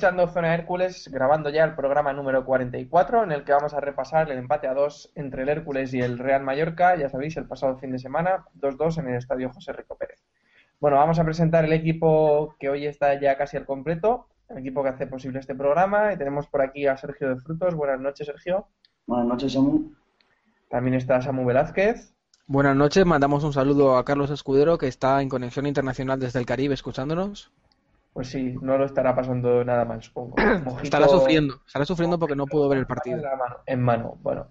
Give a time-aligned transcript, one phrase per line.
[0.00, 4.30] Escuchando Zona Hércules, grabando ya el programa número 44, en el que vamos a repasar
[4.30, 7.76] el empate a dos entre el Hércules y el Real Mallorca, ya sabéis, el pasado
[7.76, 10.24] fin de semana, 2-2 en el estadio José Rico Pérez.
[10.80, 14.82] Bueno, vamos a presentar el equipo que hoy está ya casi al completo, el equipo
[14.82, 17.74] que hace posible este programa, y tenemos por aquí a Sergio de Frutos.
[17.74, 18.68] Buenas noches, Sergio.
[19.06, 19.92] Buenas noches, Samu.
[20.70, 22.14] También está Samu Velázquez.
[22.46, 26.46] Buenas noches, mandamos un saludo a Carlos Escudero, que está en conexión internacional desde el
[26.46, 27.52] Caribe escuchándonos.
[28.12, 30.36] Pues sí, no lo estará pasando nada mal, supongo.
[30.64, 30.82] Mojito...
[30.82, 33.18] Estará sufriendo, estará sufriendo porque no pudo ver el partido.
[33.18, 34.18] En mano, en mano.
[34.20, 34.48] bueno.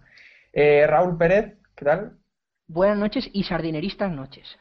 [0.53, 2.17] Eh, Raúl Pérez, ¿qué tal?
[2.67, 4.57] Buenas noches y sardineristas noches.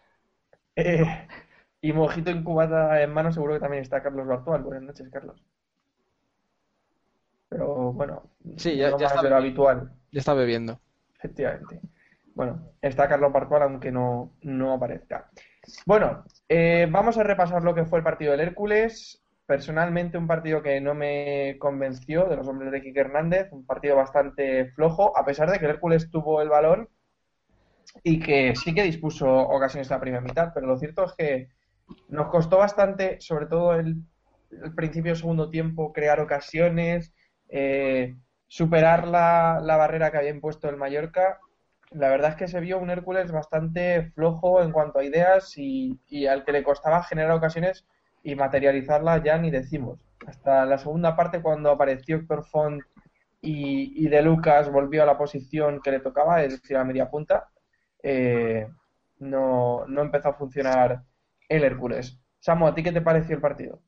[0.77, 1.29] Eh,
[1.81, 4.63] y Mojito incubada en mano, seguro que también está Carlos Bartual.
[4.63, 5.43] Buenas noches, Carlos.
[7.49, 8.25] Pero bueno,
[8.57, 9.93] sí, ya, no ya está de lo habitual.
[10.13, 10.81] Ya está bebiendo.
[11.17, 11.81] Efectivamente.
[12.35, 15.31] Bueno, está Carlos Bartual, aunque no, no aparezca.
[15.87, 19.23] Bueno, eh, vamos a repasar lo que fue el partido del Hércules.
[19.47, 23.97] Personalmente, un partido que no me convenció de los hombres de Quique Hernández, un partido
[23.97, 26.89] bastante flojo, a pesar de que el Hércules tuvo el balón
[28.03, 31.49] y que sí que dispuso ocasiones en la primera mitad, pero lo cierto es que
[32.09, 34.03] nos costó bastante, sobre todo el,
[34.77, 37.15] principio del segundo tiempo, crear ocasiones,
[37.49, 38.17] eh,
[38.47, 41.39] superar la, la barrera que había impuesto el Mallorca
[41.91, 45.99] la verdad es que se vio un Hércules bastante flojo en cuanto a ideas y,
[46.27, 47.87] al que le costaba generar ocasiones
[48.23, 49.99] y materializarlas ya ni decimos.
[50.27, 52.83] Hasta la segunda parte, cuando apareció Héctor Font
[53.41, 57.09] y, y, De Lucas volvió a la posición que le tocaba, es decir, a media
[57.11, 57.49] punta,
[58.03, 58.69] eh,
[59.19, 61.03] no, no empezó a funcionar
[61.49, 62.19] el Hércules.
[62.41, 63.81] Samu, ¿a ti qué te pareció el partido?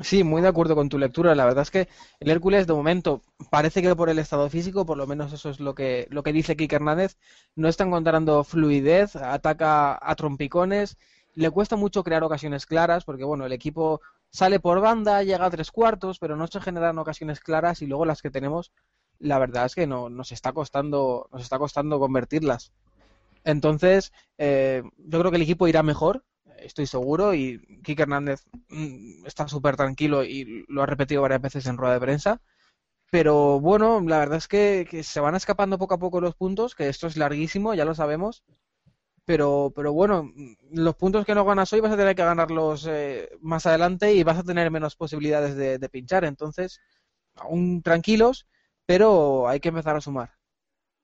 [0.00, 1.34] Sí, muy de acuerdo con tu lectura.
[1.34, 1.88] La verdad es que
[2.20, 5.58] el Hércules, de momento, parece que por el estado físico, por lo menos eso es
[5.58, 7.16] lo que, lo que dice Kike Hernández,
[7.54, 10.98] no está encontrando fluidez, ataca a trompicones,
[11.34, 15.50] le cuesta mucho crear ocasiones claras, porque bueno, el equipo sale por banda, llega a
[15.50, 18.72] tres cuartos, pero no se generan ocasiones claras y luego las que tenemos,
[19.18, 22.72] la verdad es que no, nos está costando, nos está costando convertirlas.
[23.44, 26.24] Entonces, eh, yo creo que el equipo irá mejor,
[26.58, 28.44] estoy seguro, y Kike Hernández
[29.24, 32.40] está súper tranquilo y lo ha repetido varias veces en rueda de prensa.
[33.10, 36.74] Pero bueno, la verdad es que, que, se van escapando poco a poco los puntos,
[36.74, 38.44] que esto es larguísimo, ya lo sabemos.
[39.24, 40.32] Pero, pero bueno,
[40.70, 44.22] los puntos que no ganas hoy vas a tener que ganarlos eh, más adelante y
[44.22, 46.24] vas a tener menos posibilidades de, de pinchar.
[46.24, 46.80] Entonces,
[47.36, 48.46] aún tranquilos,
[48.86, 50.30] pero hay que empezar a sumar.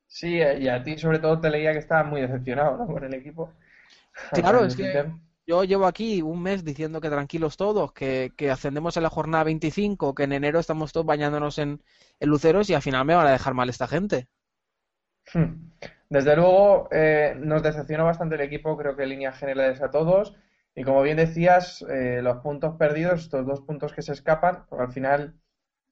[0.07, 2.87] Sí, y a ti sobre todo te leía que estabas muy decepcionado ¿no?
[2.87, 3.51] con el equipo.
[4.33, 5.11] Claro, es que
[5.47, 9.45] yo llevo aquí un mes diciendo que tranquilos todos, que, que, ascendemos en la jornada
[9.45, 11.83] 25, que en enero estamos todos bañándonos en,
[12.21, 14.29] en luceros y al final me van a dejar mal esta gente.
[16.09, 20.37] Desde luego eh, nos decepcionó bastante el equipo, creo que en líneas generales a todos.
[20.75, 24.85] Y como bien decías, eh, los puntos perdidos, estos dos puntos que se escapan, porque
[24.85, 25.41] al final,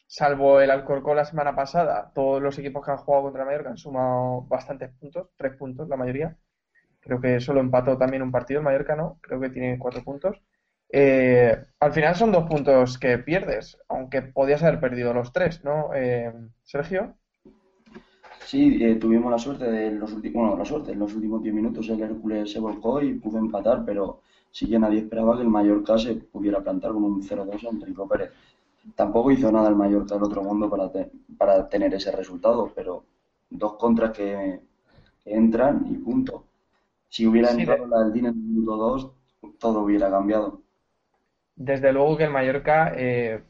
[0.07, 3.79] salvo el Alcorcón la semana pasada, todos los equipos que han jugado contra Mallorca han
[3.79, 6.37] sumado bastantes puntos, tres puntos la mayoría.
[7.01, 10.41] Creo que solo empató también un partido, el Mallorca no, creo que tiene cuatro puntos.
[10.93, 15.95] Eh, al final son dos puntos que pierdes, aunque podías haber perdido los tres, ¿no,
[15.95, 16.33] eh,
[16.65, 17.15] Sergio?
[18.45, 21.55] Sí, eh, tuvimos la suerte de los últimos, bueno, la suerte, en los últimos 10
[21.55, 25.49] minutos el Hércules se volcó y pudo empatar, pero sí que nadie esperaba que el
[25.49, 28.33] Mallorca se pudiera plantar con un 0-2 en Rico Pérez.
[28.97, 33.05] Tampoco hizo nada el Mallorca del otro mundo para, te, para tener ese resultado, pero
[33.51, 34.61] dos contras que,
[35.25, 36.45] entran y punto.
[37.11, 39.13] Si hubiera entrado la del en el minuto 2,
[39.59, 40.63] todo hubiera cambiado.
[41.57, 43.43] Desde luego que el Mallorca, eh,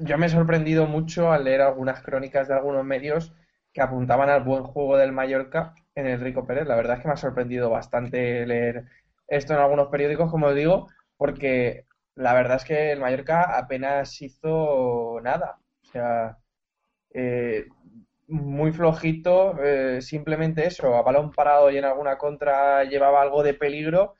[0.00, 3.34] yo me he sorprendido mucho al leer algunas crónicas de algunos medios
[3.72, 6.66] que apuntaban al buen juego del Mallorca en el Rico Pérez.
[6.68, 8.84] La verdad es que me ha sorprendido bastante leer
[9.26, 15.20] esto en algunos periódicos, como digo, porque la verdad es que el Mallorca apenas hizo
[15.22, 15.58] nada.
[15.82, 16.38] O sea,
[17.12, 17.66] eh,
[18.32, 23.54] muy flojito, eh, simplemente eso, a balón parado y en alguna contra llevaba algo de
[23.54, 24.14] peligro,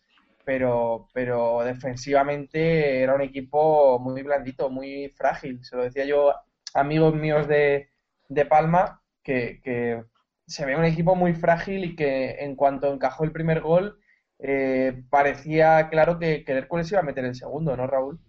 [0.44, 5.64] pero, pero defensivamente era un equipo muy blandito, muy frágil.
[5.64, 6.34] Se lo decía yo
[6.74, 7.88] amigos míos de,
[8.28, 10.04] de Palma, que, que
[10.46, 13.98] se ve un equipo muy frágil y que en cuanto encajó el primer gol,
[14.38, 18.20] eh, parecía claro que, que el Hércules iba a meter el segundo, ¿no, Raúl?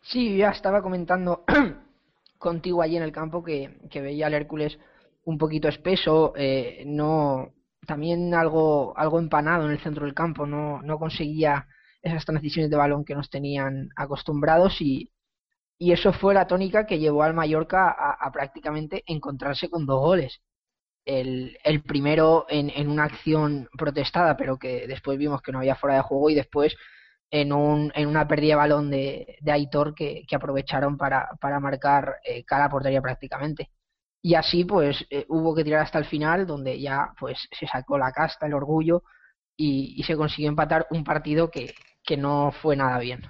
[0.00, 1.44] Sí, ya estaba comentando
[2.44, 4.78] contigo allí en el campo que, veía al Hércules
[5.24, 7.54] un poquito espeso, eh, no
[7.86, 11.66] también algo, algo empanado en el centro del campo, no, no conseguía
[12.02, 15.10] esas transiciones de balón que nos tenían acostumbrados y,
[15.78, 20.40] y eso fue la tónica que llevó al Mallorca a, prácticamente encontrarse con dos goles.
[21.06, 25.76] El, el primero en, en, una acción protestada, pero que después vimos que no había
[25.76, 26.76] fuera de juego y después
[27.34, 31.58] en, un, en una pérdida de balón de, de Aitor que, que, aprovecharon para, para
[31.58, 33.70] marcar eh, cada portería prácticamente.
[34.22, 37.98] Y así pues eh, hubo que tirar hasta el final donde ya pues se sacó
[37.98, 39.02] la casta, el orgullo
[39.56, 43.22] y, y se consiguió empatar un partido que, que no fue nada bien.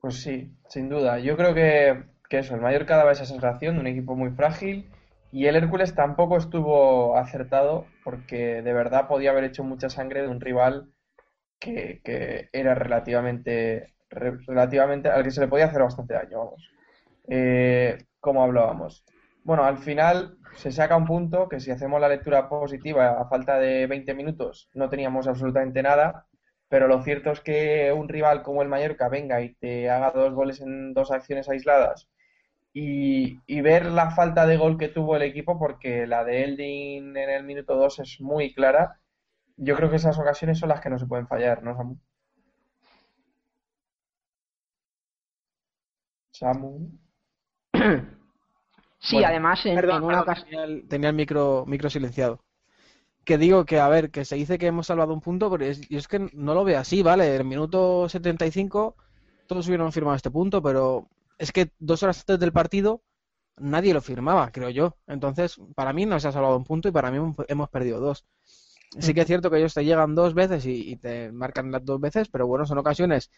[0.00, 1.18] Pues sí, sin duda.
[1.18, 4.90] Yo creo que, que eso, el Mallorca daba esa sensación de un equipo muy frágil
[5.32, 10.28] y el Hércules tampoco estuvo acertado porque de verdad podía haber hecho mucha sangre de
[10.28, 10.94] un rival
[11.58, 16.70] que, que era relativamente, relativamente al que se le podía hacer bastante daño, vamos.
[17.28, 19.04] Eh, como hablábamos.
[19.44, 23.58] Bueno, al final se saca un punto que si hacemos la lectura positiva a falta
[23.58, 26.26] de 20 minutos no teníamos absolutamente nada
[26.68, 30.32] pero lo cierto es que un rival como el Mallorca venga y te haga dos
[30.34, 32.08] goles en dos acciones aisladas
[32.78, 37.30] y, ver la falta de gol que tuvo el equipo, porque la de Eldin en
[37.30, 39.00] el minuto 2 es muy clara,
[39.56, 41.96] yo creo que esas ocasiones son las que no se pueden fallar, ¿no, Samu?
[46.30, 46.90] Samu.
[48.98, 50.88] Sí, además en, una ocasión...
[50.88, 52.40] Tenía el, micro, micro silenciado
[53.26, 55.80] que digo que, a ver, que se dice que hemos salvado un punto, pero es,
[55.90, 57.34] es que no lo veo así, ¿vale?
[57.34, 58.96] En el minuto 75
[59.48, 61.08] todos hubieran firmado este punto, pero
[61.38, 63.02] es que dos horas antes del partido
[63.56, 64.96] nadie lo firmaba, creo yo.
[65.08, 68.24] Entonces, para mí no se ha salvado un punto y para mí hemos perdido dos.
[68.98, 72.00] Sí que es cierto que ellos te llegan dos veces y, te marcan las dos
[72.00, 73.30] veces, pero bueno, son ocasiones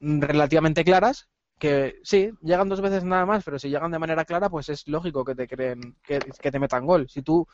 [0.00, 1.28] relativamente claras
[1.58, 4.86] que sí, llegan dos veces nada más, pero si llegan de manera clara, pues es
[4.86, 7.08] lógico que te creen que, que te metan gol.
[7.08, 7.46] Si tú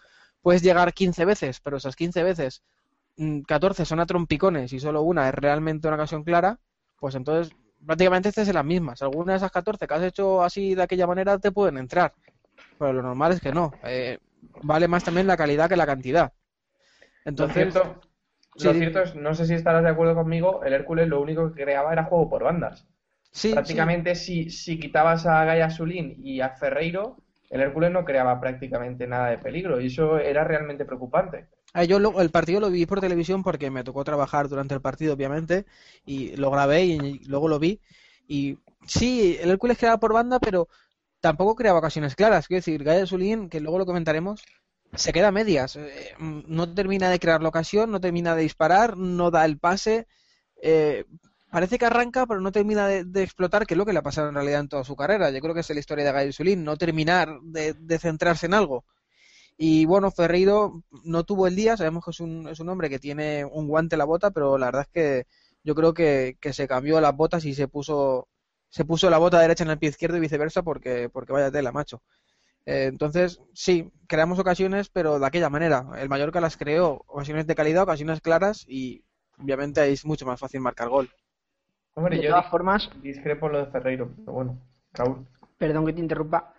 [0.42, 2.62] puedes llegar 15 veces, pero esas 15 veces,
[3.46, 6.60] 14 mm, son a trompicones y solo una es realmente una ocasión clara,
[6.98, 7.54] pues entonces
[7.84, 9.00] prácticamente estas es las mismas.
[9.02, 12.12] Algunas de esas 14 que has hecho así de aquella manera te pueden entrar,
[12.78, 13.72] pero lo normal es que no.
[13.84, 14.18] Eh,
[14.62, 16.32] vale más también la calidad que la cantidad.
[17.24, 17.74] Entonces,
[18.56, 21.64] lo cierto, es, no sé si estarás de acuerdo conmigo, el Hércules lo único que
[21.64, 22.86] creaba era juego por bandas.
[23.32, 27.16] Sí, Prácticamente Si, si quitabas a Gaya Zulín y a Ferreiro,
[27.50, 31.48] el Hércules no creaba prácticamente nada de peligro y eso era realmente preocupante.
[31.72, 35.14] Ah, yo el partido lo vi por televisión porque me tocó trabajar durante el partido,
[35.14, 35.66] obviamente,
[36.06, 37.80] y lo grabé y, luego lo vi.
[38.28, 40.68] Y sí, el Hércules creaba por banda, pero
[41.20, 42.46] tampoco creaba ocasiones claras.
[42.46, 44.44] Quiero decir, Gaia Zulín, que luego lo comentaremos,
[44.96, 45.76] se queda a medias.
[45.76, 50.06] Eh, no termina de crear la ocasión, no termina de disparar, no da el pase.
[50.62, 51.04] Eh,
[51.50, 54.28] parece que arranca, pero no termina de, explotar, que es lo que le ha pasado
[54.28, 55.30] en realidad en toda su carrera.
[55.30, 58.84] Yo creo que es la historia de Gael Sulín, no terminar de, centrarse en algo.
[59.56, 62.98] Y bueno, Ferreiro no tuvo el día, sabemos que es un, es un hombre que
[62.98, 65.26] tiene un guante en la bota, pero la verdad es que
[65.62, 68.28] yo creo que, se cambió las botas y se puso
[68.68, 71.70] se puso la bota derecha en el pie izquierdo y viceversa porque, porque vaya tela,
[71.70, 72.02] macho.
[72.66, 75.86] Eh, entonces, sí, creamos ocasiones, pero de aquella manera.
[75.98, 79.04] El Mallorca las creó, ocasiones de calidad, ocasiones claras y
[79.38, 81.10] obviamente ahí es mucho más fácil marcar gol
[81.96, 82.90] de todas formas.
[83.02, 84.58] Discrepo lo de Ferreiro, pero bueno,
[84.92, 85.26] Raúl.
[85.58, 86.54] Perdón que te interrumpa.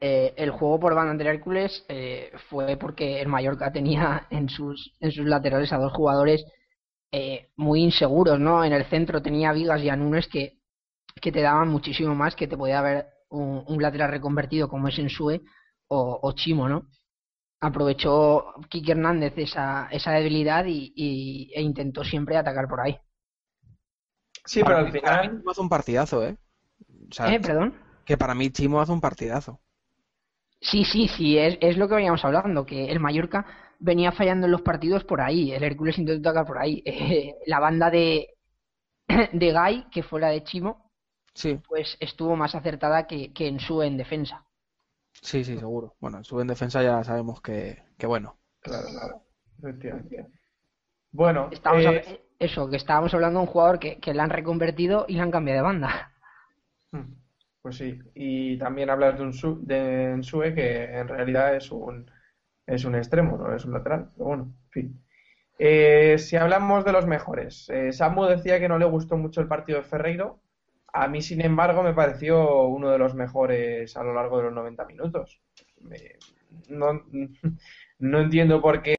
[0.00, 4.94] Eh, el juego por banda ante Hércules eh, fue porque el Mallorca tenía en sus,
[5.00, 6.44] en sus laterales a dos jugadores
[7.10, 8.64] eh, muy inseguros, ¿no?
[8.64, 10.58] En el centro tenía Vigas y Anunes que,
[11.20, 15.42] que te daban muchísimo más, que te podía haber un, lateral reconvertido como es Ensue
[15.88, 16.88] o, o Chimo, ¿no?
[17.60, 22.98] Aprovechó Kike Hernández esa, esa debilidad y, e intentó siempre atacar por ahí.
[24.44, 25.38] Sí, pero al final.
[25.38, 26.36] Chimo hace un partidazo, ¿eh?
[27.26, 27.40] ¿Eh?
[27.40, 27.74] Perdón.
[28.04, 29.60] Que para mí Chimo hace un partidazo.
[30.60, 33.46] Sí, sí, sí, es, es lo que veníamos hablando, que el Mallorca
[33.78, 36.82] venía fallando en los partidos por ahí, el Hércules intentó atacar por ahí.
[36.84, 38.28] Eh, la banda de,
[39.32, 40.83] de Guy, que fue la de Chimo,
[41.34, 44.46] Sí, pues estuvo más acertada que, que en su en defensa.
[45.22, 45.96] sí, sí, seguro.
[46.00, 48.38] Bueno, en su en defensa ya sabemos que, que bueno.
[48.60, 49.22] Claro, claro.
[49.58, 50.26] Efectivamente.
[51.12, 54.28] Bueno, Estábamos eh, hab- eso, que estábamos hablando de un jugador que, que le han
[54.28, 56.12] reconvertido y le han cambiado de banda.
[56.92, 57.14] Mm,
[57.62, 62.10] Pues sí, y también hablas de un Su- de Ensue que en realidad es un
[62.66, 65.04] es un extremo, no es un lateral, pero bueno, en fin.
[65.58, 69.48] Eh, si hablamos de los mejores, eh, Samu decía que no le gustó mucho el
[69.48, 70.40] partido de Ferreiro.
[70.96, 74.52] A mí, sin embargo, me pareció uno de los mejores a lo largo de los
[74.52, 75.40] 90 minutos.
[76.68, 77.02] No,
[77.98, 78.96] no entiendo por qué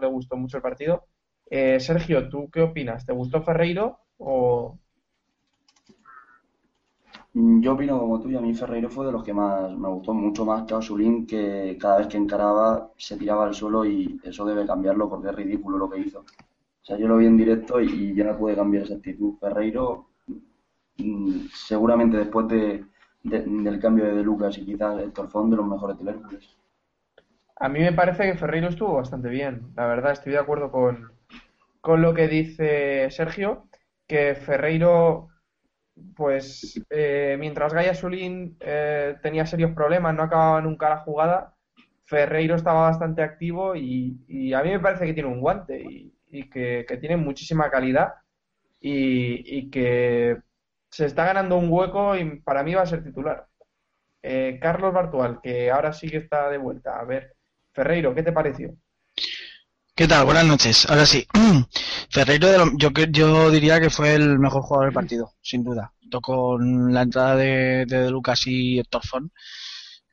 [0.00, 1.08] le gustó mucho el partido.
[1.50, 3.04] Eh, Sergio, ¿tú qué opinas?
[3.04, 4.78] ¿Te gustó Ferreiro o,
[7.34, 10.14] Yo opino como tú y a mí Ferreiro fue de los que más me gustó,
[10.14, 14.44] mucho más que Osulín, que cada vez que encaraba se tiraba al suelo y eso
[14.44, 16.20] debe cambiarlo porque es ridículo lo que hizo.
[16.20, 19.34] O sea, yo lo vi en directo y, ya no puede cambiar esa actitud.
[19.40, 20.07] Ferreiro,
[21.52, 22.84] seguramente después de,
[23.22, 26.56] de- del cambio de Lucas y quizás Héctor Font, de los mejores Hércules.
[27.56, 31.10] A mí me parece que Ferreiro estuvo bastante bien, la verdad, estoy de acuerdo con,
[31.80, 33.68] con lo que dice Sergio,
[34.06, 35.28] que Ferreiro,
[36.16, 41.54] pues eh, mientras Gaia Sulín eh, tenía serios problemas, no acababa nunca la jugada,
[42.04, 45.82] Ferreiro estaba bastante activo y, a mí me parece que tiene un guante
[46.30, 48.14] y, que, tiene muchísima calidad
[48.80, 50.38] y que
[50.90, 53.46] se está ganando un hueco y para mí va a ser titular.
[54.22, 56.98] Eh, Carlos Bartual, que ahora sí que está de vuelta.
[56.98, 57.34] A ver,
[57.72, 58.74] Ferreiro, ¿qué te pareció?
[59.94, 60.24] ¿Qué tal?
[60.24, 60.88] Buenas noches.
[60.88, 61.26] Ahora sí.
[62.10, 65.92] Ferreiro, yo, yo diría que fue el mejor jugador del partido, sin duda.
[66.22, 69.32] Con la entrada de, de, Lucas y Héctor Font.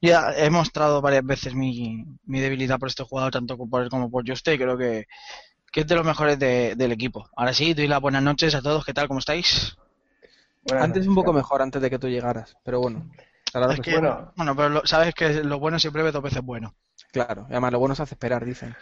[0.01, 4.11] Ya he mostrado varias veces mi, mi debilidad por este jugador, tanto por él como
[4.11, 5.05] por Juste, creo que,
[5.71, 7.29] que es de los mejores de- del equipo.
[7.35, 8.85] Ahora sí, doy las buenas noches a todos.
[8.85, 9.07] ¿Qué tal?
[9.07, 9.75] ¿Cómo estáis?
[10.65, 13.05] Buenas Antes noches, un poco mejor, antes de que tú llegaras, pero bueno.
[13.51, 13.91] Claro Es que.
[13.91, 16.75] Bueno, Bueno, pero lo- sabes que lo bueno siempre ve dos veces bueno.
[17.11, 18.75] Claro, y además lo bueno se hace esperar, dicen.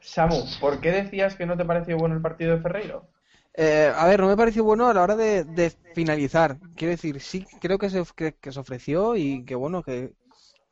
[0.00, 3.06] Samu, ¿por qué decías que no te pareció bueno el partido de Ferreiro?
[3.54, 6.60] Eh, a ver, no me pareció bueno a la hora de, de finalizar.
[6.76, 10.14] Quiero decir, sí, creo que se, que, que se ofreció y que bueno, que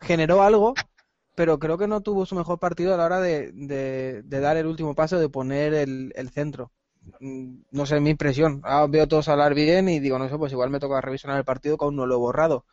[0.00, 0.74] generó algo,
[1.36, 4.56] pero creo que no tuvo su mejor partido a la hora de, de- de dar
[4.58, 6.72] el último paso, de poner el, el centro.
[7.70, 8.60] No sé, mi impresión.
[8.64, 11.44] Ahora veo todos hablar bien y digo, no sé, pues igual me toca revisionar el
[11.44, 12.64] partido que aún no lo he borrado.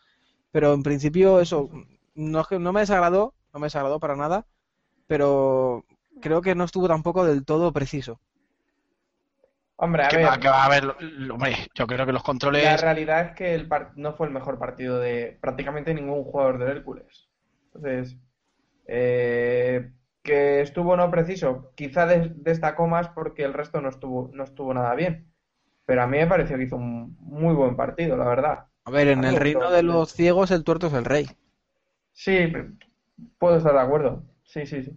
[0.51, 1.69] Pero en principio eso,
[2.15, 4.47] no, es que- no me desagradó, no me desagradó para nada,
[5.07, 5.85] pero
[6.21, 8.19] creo que no estuvo tampoco del todo preciso.
[9.77, 12.23] Hombre, a ver, va, que va a ver, lo- lo- hombre, yo creo que los
[12.23, 12.63] controles...
[12.63, 16.69] la realidad es que el no fue el mejor partido de prácticamente ningún jugador del
[16.77, 17.29] Hércules.
[17.73, 18.17] Entonces,
[18.87, 19.91] eh,
[20.23, 24.73] que estuvo no preciso, quizá des- destacó más porque el resto no estuvo, no estuvo
[24.73, 25.33] nada bien.
[25.85, 28.67] Pero a mí me pareció que hizo un muy buen partido, la verdad.
[28.85, 31.27] A ver, en A el reino de los ciegos el tuerto es el rey.
[32.13, 32.47] Sí,
[33.39, 34.25] puedo estar de acuerdo.
[34.43, 34.91] Sí, sí, sí.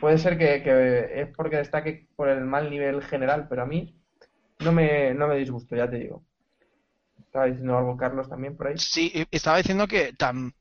[0.00, 3.98] Puede ser que, que es porque destaque por el mal nivel general, pero a mí
[4.60, 6.24] no me, no me disgustó, ya te digo.
[7.18, 8.82] Estaba diciendo algo Carlos también por ahí.
[8.92, 10.54] Sí, estaba diciendo que tan,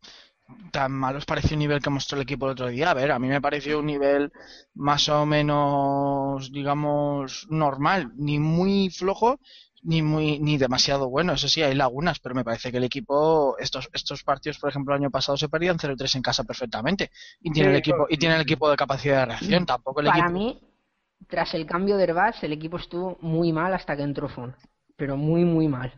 [0.71, 2.91] tan malo os pareció el nivel que mostró el equipo el otro día.
[2.91, 4.31] A ver, a mí me pareció un nivel
[4.75, 9.39] más o menos, digamos, normal, ni muy flojo,
[9.83, 11.33] ni muy, ni demasiado bueno.
[11.33, 14.93] Eso sí, hay lagunas, pero me parece que el equipo, estos, estos partidos, por ejemplo,
[14.95, 17.11] el año pasado se perdían 0-3 en casa perfectamente.
[17.41, 19.65] Y tiene Sí, el equipo, y tiene el equipo de capacidad de reacción.
[19.65, 20.29] Tampoco el Para equipo.
[20.29, 20.61] mí,
[21.27, 24.55] tras el cambio de Herbás, el equipo estuvo muy mal hasta que entró Font.
[24.95, 25.93] Pero muy, muy mal.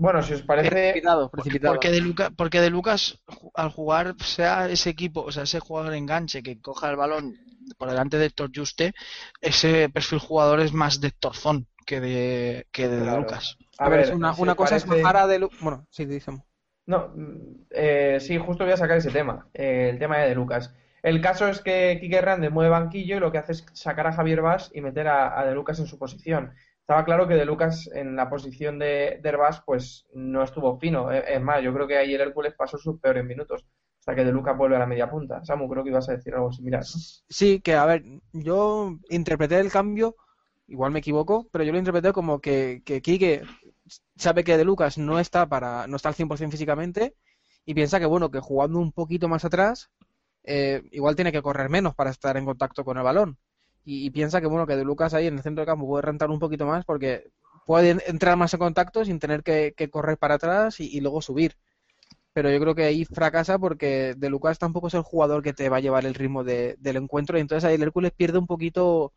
[0.00, 1.74] Bueno, si os parece, Precipitado, precipitado.
[1.74, 3.20] Porque de, Luca- porque de Lucas,
[3.54, 7.34] al jugar, sea ese equipo, o sea, ese jugador enganche que coja el balón
[7.76, 8.92] por delante de Héctor Juste,
[9.40, 13.20] ese perfil jugador es más de Héctor Font que de, que de, de Claro.
[13.22, 13.58] Lucas.
[13.78, 16.06] A, ver, es si una, una cosa es parece- bajar a de Lu- Bueno, sí,
[16.06, 16.42] dicen.
[16.86, 20.74] No, mm, eh, sí, justo voy a sacar ese tema, eh, el tema de Lucas.
[21.02, 24.12] El caso es que Quique Hernández mueve banquillo y lo que hace es sacar a
[24.12, 26.52] Javier Vaz y meter a, a De Lucas en su posición.
[26.90, 31.12] Estaba claro que De Lucas en la posición de, de pues no estuvo fino.
[31.12, 33.64] Eh, Es más, yo creo que ahí el Hércules pasó sus peores minutos
[34.00, 35.40] hasta que De Lucas vuelve a la media punta.
[35.44, 37.00] Samu, creo que ibas a decir algo similar, ¿no?
[37.28, 40.16] Sí, que a ver, yo interpreté el cambio,
[40.66, 43.42] igual me equivoco, pero yo lo interpreté como que, que Quique
[44.16, 47.14] sabe que De Lucas no está para, no está al 100% físicamente
[47.64, 49.92] y piensa que bueno, que jugando un poquito más atrás,
[50.42, 53.38] eh, igual tiene que correr menos para estar en contacto con el balón.
[53.84, 56.02] Y, y piensa que bueno, que De Lucas ahí en el centro del campo puede
[56.02, 57.30] rentar un poquito más porque
[57.66, 61.22] puede entrar más en contacto sin tener que, que correr para atrás y, y luego
[61.22, 61.56] subir.
[62.32, 65.68] pero yo creo que ahí fracasa porque De Lucas tampoco es el jugador que te
[65.68, 69.12] va a llevar el ritmo del encuentro y entonces ahí el Hércules pierde un poquito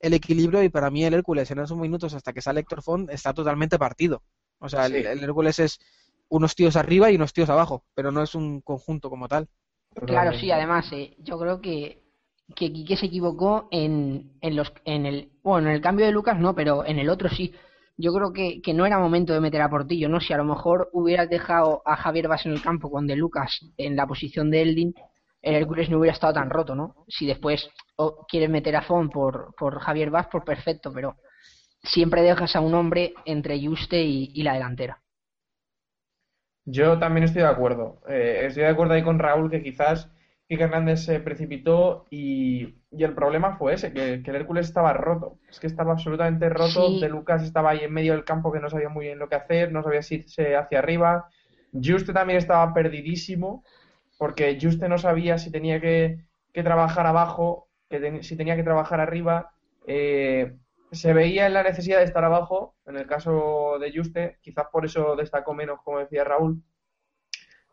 [0.00, 3.10] el equilibrio y para mí el Hércules en esos minutos hasta que sale Héctor Font
[3.10, 4.22] está totalmente partido.
[4.58, 5.78] O sea, el, Hércules es
[6.28, 9.48] unos tíos arriba y unos tíos abajo, pero no es un conjunto como tal.
[10.06, 12.02] Claro, sí, además, eh, yo creo que,
[12.54, 16.38] que Quique se equivocó en, en, los, en el, bueno, en el cambio de Lucas
[16.38, 17.52] no, pero en el otro sí
[17.98, 20.20] yo creo que, que, no era momento de meter a Portillo, ¿no?
[20.20, 23.58] Si a lo mejor hubieras dejado a Javier Vaz en el campo con De Lucas
[23.78, 24.94] en la posición de Eldin,
[25.40, 27.04] el Hércules no hubiera estado tan roto, ¿no?
[27.08, 27.70] Si después
[28.28, 31.16] quieres meter a Font por, por Javier Vaz, por pues perfecto, pero
[31.82, 35.00] siempre dejas a un hombre entre Juste y, la delantera.
[36.64, 38.00] Yo también estoy de acuerdo.
[38.08, 40.10] Eh, estoy de acuerdo ahí con Raúl que quizás
[40.48, 45.38] Quique Hernández se precipitó y, el problema fue ese, que, el Hércules estaba roto.
[45.50, 47.00] Es que estaba absolutamente roto.
[47.00, 49.34] De Lucas estaba ahí en medio del campo que no sabía muy bien lo que
[49.34, 51.28] hacer, no sabía si irse hacia arriba.
[51.72, 53.64] Juste también estaba perdidísimo,
[54.18, 59.50] porque Juste no sabía si tenía que, trabajar abajo, que si tenía que trabajar arriba.
[59.86, 60.56] Eh,
[60.92, 64.84] se veía en la necesidad de estar abajo, en el caso de Juste, quizás por
[64.84, 66.62] eso destacó menos, como decía Raúl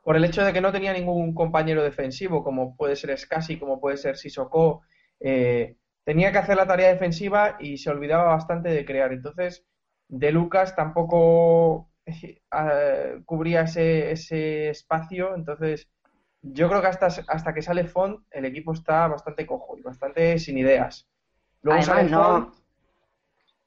[0.03, 3.79] por el hecho de que no tenía ningún compañero defensivo, como puede ser Scassi, como
[3.79, 4.81] puede ser Sissoko,
[5.19, 9.13] eh, tenía que hacer la tarea defensiva y se olvidaba bastante de crear.
[9.13, 9.65] Entonces,
[10.09, 12.41] De Lucas tampoco eh,
[13.25, 15.87] cubría ese, ese espacio, entonces
[16.41, 20.37] yo creo que hasta, hasta que sale Font el equipo está bastante cojo y bastante
[20.37, 21.07] sin ideas.
[21.61, 22.53] Luego sale Font,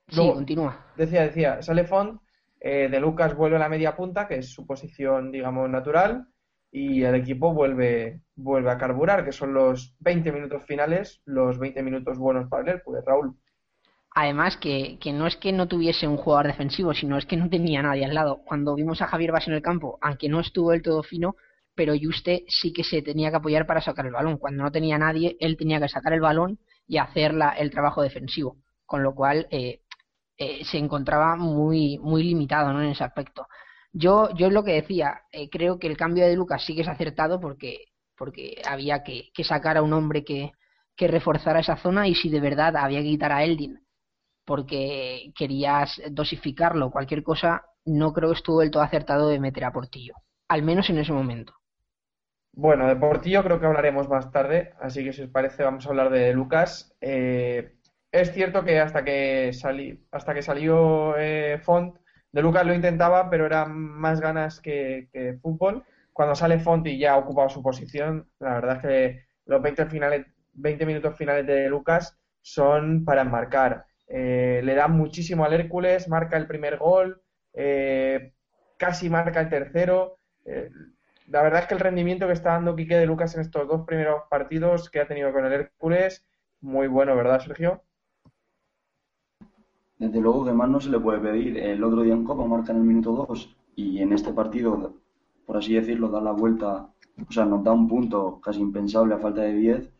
[0.08, 0.84] sí, continúa.
[0.96, 2.20] Decía, decía, sale Font
[2.60, 6.26] eh, de Lucas vuelve a la media punta, que es su posición, digamos, natural,
[6.70, 11.82] y el equipo vuelve, vuelve a carburar, que son los 20 minutos finales, los 20
[11.82, 13.36] minutos buenos para el pues Raúl.
[14.14, 17.50] Además, que, que, no es que no tuviese un jugador defensivo, sino es que no
[17.50, 18.42] tenía nadie al lado.
[18.46, 21.36] Cuando vimos a Javier Vaz en el campo, aunque no estuvo del todo fino,
[21.74, 24.38] pero Juste sí que se tenía que apoyar para sacar el balón.
[24.38, 26.58] Cuando no tenía nadie, él tenía que sacar el balón
[26.88, 28.56] y hacer la, el trabajo defensivo.
[28.86, 29.82] Con lo cual, eh,
[30.38, 32.82] eh, se encontraba muy, muy limitado ¿no?
[32.82, 33.48] en ese aspecto.
[33.92, 36.82] Yo, yo es lo que decía, eh, creo que el cambio de Lucas sí que
[36.82, 40.52] es acertado porque, porque había que, sacar a un hombre que,
[40.94, 43.80] que reforzara esa zona y si de verdad había que quitar a Eldin
[44.44, 49.72] porque querías dosificarlo, cualquier cosa, no creo que estuvo del todo acertado de meter a
[49.72, 50.14] Portillo,
[50.48, 51.52] al menos en ese momento.
[52.52, 55.90] Bueno, de Portillo creo que hablaremos más tarde, así que si os parece vamos a
[55.90, 56.96] hablar de Lucas.
[57.00, 57.75] Eh,
[58.20, 59.50] es cierto que hasta que,
[60.10, 61.96] hasta que salió eh, Font,
[62.32, 65.08] de Lucas lo intentaba, pero eran más ganas que,
[65.42, 65.84] fútbol.
[66.12, 69.86] Cuando sale Font y ya ha ocupado su posición, la verdad es que los 20,
[69.86, 73.86] finales, 20 minutos finales de Lucas son para enmarcar.
[74.08, 77.22] Eh, le da muchísimo al Hércules, marca el primer gol,
[77.54, 78.32] eh,
[78.78, 80.18] casi marca el tercero.
[81.28, 83.84] la verdad es que el rendimiento que está dando Quique de Lucas en estos dos
[83.86, 86.24] primeros partidos que ha tenido con el Hércules,
[86.60, 87.85] muy bueno, ¿verdad, Sergio?
[89.98, 91.56] Desde luego que más no se le puede pedir.
[91.58, 94.94] El otro día en Copa marca en el minuto 2 y en este partido,
[95.46, 96.88] por así decirlo, da la vuelta,
[97.28, 99.92] o sea, nos da un punto casi impensable a falta de 10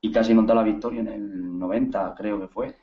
[0.00, 2.76] y casi nos da la victoria en el 90, creo que fue.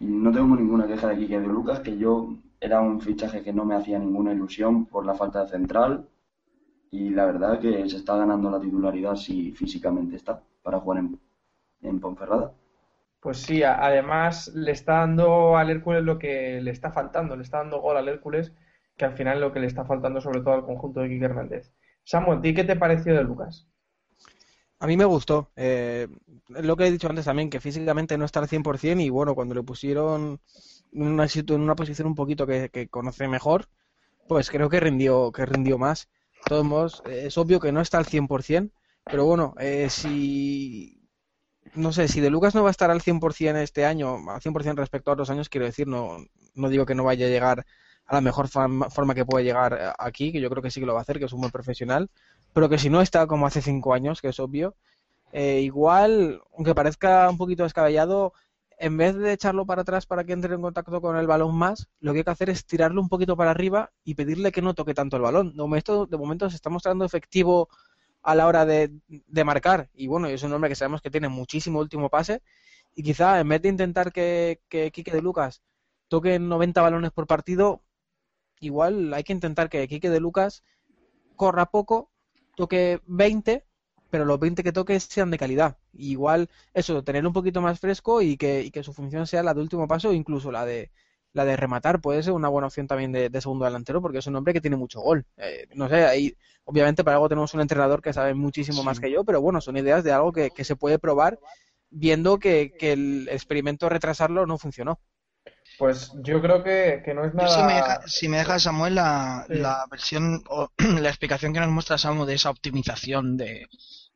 [0.00, 3.64] No tengo ninguna queja de Quique de Lucas, que yo era un fichaje que no
[3.64, 6.08] me hacía ninguna ilusión por la falta de central
[6.90, 11.18] y la verdad que se está ganando la titularidad si físicamente está para jugar en,
[11.82, 12.52] en Ponferrada.
[13.22, 17.58] Pues sí, además le está dando al Hércules lo que le está faltando, le está
[17.58, 18.52] dando gol al Hércules,
[18.96, 21.26] que al final es lo que le está faltando sobre todo al conjunto de Quique
[21.26, 21.72] Hernández.
[22.02, 23.68] Samuel, qué te pareció de Lucas?
[24.80, 25.52] A mí me gustó.
[25.54, 26.08] Eh,
[26.48, 29.54] lo que he dicho antes también, que físicamente no está al 100% y bueno, cuando
[29.54, 30.40] le pusieron
[30.92, 33.68] en una, en una posición un poquito que, conoce mejor,
[34.26, 36.08] pues creo que rindió, que rindió más.
[36.42, 38.72] De todos modos, es obvio que no está al 100%,
[39.04, 41.01] pero bueno, eh, si
[41.74, 44.76] no sé, si De Lucas no va a estar al 100% este año, al 100%
[44.76, 46.18] respecto a otros años, quiero decir, no,
[46.54, 47.66] no digo que no vaya a llegar
[48.06, 50.86] a la mejor forma que puede llegar eh, aquí, que yo creo que sí que
[50.86, 52.10] lo va a hacer, que es un buen profesional,
[52.52, 54.74] pero que si no está como hace cinco años, que es obvio,
[55.32, 58.34] eh, igual, aunque parezca un poquito descabellado,
[58.78, 61.88] en vez de echarlo para atrás para que entre en contacto con el balón más,
[62.00, 64.74] lo que hay que hacer es tirarlo un poquito para arriba y pedirle que no
[64.74, 65.52] toque tanto el balón.
[65.52, 67.68] De momento, de momento se está mostrando efectivo
[68.22, 68.92] a la hora de,
[69.44, 69.90] marcar.
[69.94, 72.42] Y bueno, es un hombre que sabemos que tiene muchísimo último pase.
[72.94, 75.62] Y quizá en vez de intentar que, que Quique de Lucas
[76.08, 77.82] toque 90 balones por partido,
[78.60, 80.62] igual hay que intentar que Quique de Lucas
[81.36, 82.10] corra poco,
[82.54, 83.64] toque 20,
[84.10, 85.78] pero los 20 que toque sean de calidad.
[85.94, 89.54] igual eso, tener un poquito más fresco y que, y que su función sea la
[89.54, 90.90] de último paso incluso la de
[91.32, 94.36] la de rematar puede ser una buena opción también de, segundo delantero porque es un
[94.36, 95.24] hombre que tiene mucho gol.
[95.36, 99.10] Eh, no sé, ahí obviamente para algo tenemos un entrenador que sabe muchísimo más que
[99.10, 101.38] yo, pero bueno, son ideas de algo que, se puede probar
[101.90, 105.00] viendo que, el experimento retrasarlo no funcionó.
[105.78, 108.02] Pues yo creo que, no es nada.
[108.06, 112.34] Si me deja, Samuel, la, la versión o la explicación que nos muestra Samu de
[112.34, 113.68] esa optimización de,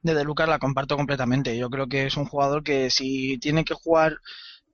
[0.03, 1.57] de De Lucas la comparto completamente.
[1.57, 4.19] Yo creo que es un jugador que si tiene que jugar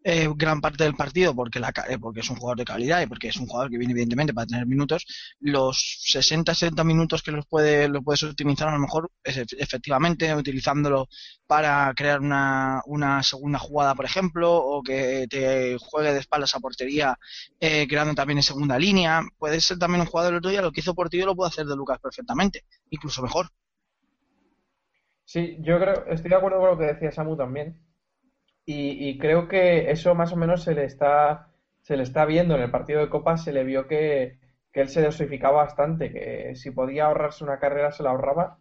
[0.04, 3.06] eh, gran parte del partido porque, la, eh, porque es un jugador de calidad y
[3.06, 5.06] porque es un jugador que viene evidentemente para tener minutos,
[5.38, 5.76] los
[6.12, 11.08] 60-70 minutos que los puede, lo puedes utilizar a lo mejor efectivamente utilizándolo
[11.46, 16.60] para crear una, una segunda jugada, por ejemplo, o que te juegue de espaldas a
[16.60, 17.16] portería
[17.60, 19.22] eh, creando también en segunda línea.
[19.38, 21.66] Puede ser también un jugador del otro día, lo que hizo Portillo lo puede hacer
[21.66, 23.50] de Lucas perfectamente, incluso mejor.
[25.24, 27.91] Sí, yo creo, estoy de acuerdo con lo que decía Samu también
[28.64, 31.48] y, creo que eso más o menos se le está
[31.82, 34.38] se le está viendo en el partido de Copa, se le vio que,
[34.72, 38.58] él se dosificaba bastante, que si podía ahorrarse una carrera se la ahorraba.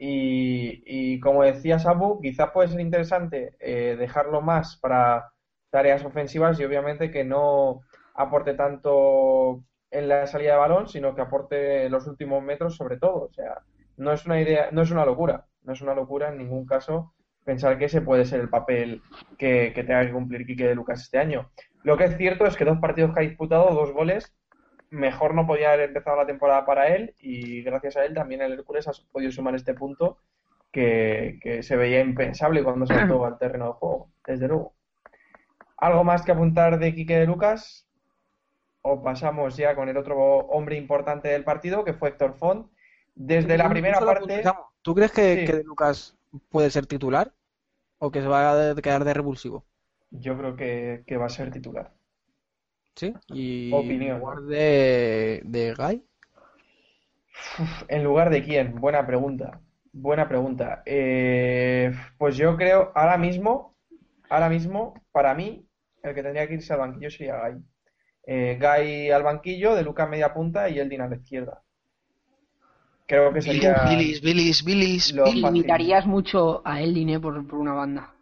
[0.00, 5.32] Y, como decía Sabu, quizás puede ser interesante eh, dejarlo más para
[5.70, 7.80] tareas ofensivas y obviamente que no
[8.14, 13.24] aporte tanto en la salida de balón, sino que aporte los últimos metros sobre todo.
[13.24, 13.62] O sea,
[13.96, 17.14] no es una idea, no es una locura, no es una locura en ningún caso
[17.48, 19.00] pensar que ese puede ser el papel
[19.38, 21.50] que, tenga que cumplir Quique de Lucas este año.
[21.82, 24.34] Lo que es cierto es que dos partidos que ha disputado, dos goles,
[24.90, 28.52] mejor no podía haber empezado la temporada para él y gracias a él también el
[28.52, 30.18] Hércules ha podido sumar este punto
[30.70, 34.74] que, se veía impensable cuando saltó al terreno de juego, desde luego.
[35.78, 37.88] ¿Algo más que apuntar de Quique de Lucas?
[38.82, 42.70] O pasamos ya con el otro hombre importante del partido, que fue Héctor Font.
[43.14, 44.42] Desde la primera parte...
[44.82, 46.14] ¿Tú crees que, que de Lucas
[46.50, 47.32] puede ser titular?
[47.98, 49.64] O que se va a quedar de revulsivo?
[50.10, 51.92] Yo creo que, va a ser titular.
[52.94, 53.14] ¿Sí?
[53.28, 56.04] ¿Y en lugar de, de Guy?
[57.88, 58.74] ¿En lugar de quién?
[58.80, 59.60] Buena pregunta.
[59.92, 60.82] Buena pregunta.
[60.86, 63.76] Eh, pues yo creo, ahora mismo,
[64.28, 65.66] ahora mismo, para mí,
[66.02, 67.62] el que tendría que irse al banquillo sería Guy.
[68.26, 71.62] Eh, Guy al banquillo, de Luca media punta y Eldin a la izquierda.
[73.08, 73.84] Creo que sería.
[73.88, 75.12] Billis, Billis, Billis.
[75.12, 77.20] Limitarías mucho a Eldin ¿eh?
[77.20, 78.14] por, por una banda.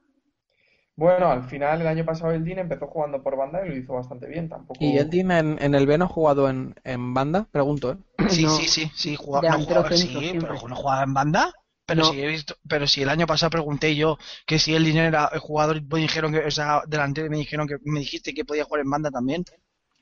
[0.97, 4.27] Bueno, al final el año pasado Eldin empezó jugando por banda y lo hizo bastante
[4.27, 4.49] bien.
[4.49, 4.83] Tampoco...
[4.83, 7.47] ¿Y Eldin en, en el B no ha jugado en, en banda?
[7.51, 7.97] Pregunto, ¿eh?
[8.31, 11.53] Sí, sí, sí, sí, jugaba, no jugaba, sí, pero no jugaba en banda.
[11.85, 15.31] Pero si he visto, pero si el año pasado pregunté yo que si Eldin era
[15.33, 18.65] el jugador, me dijeron que, o sea, delantero me dijeron que me dijiste que podía
[18.65, 19.45] jugar en banda también.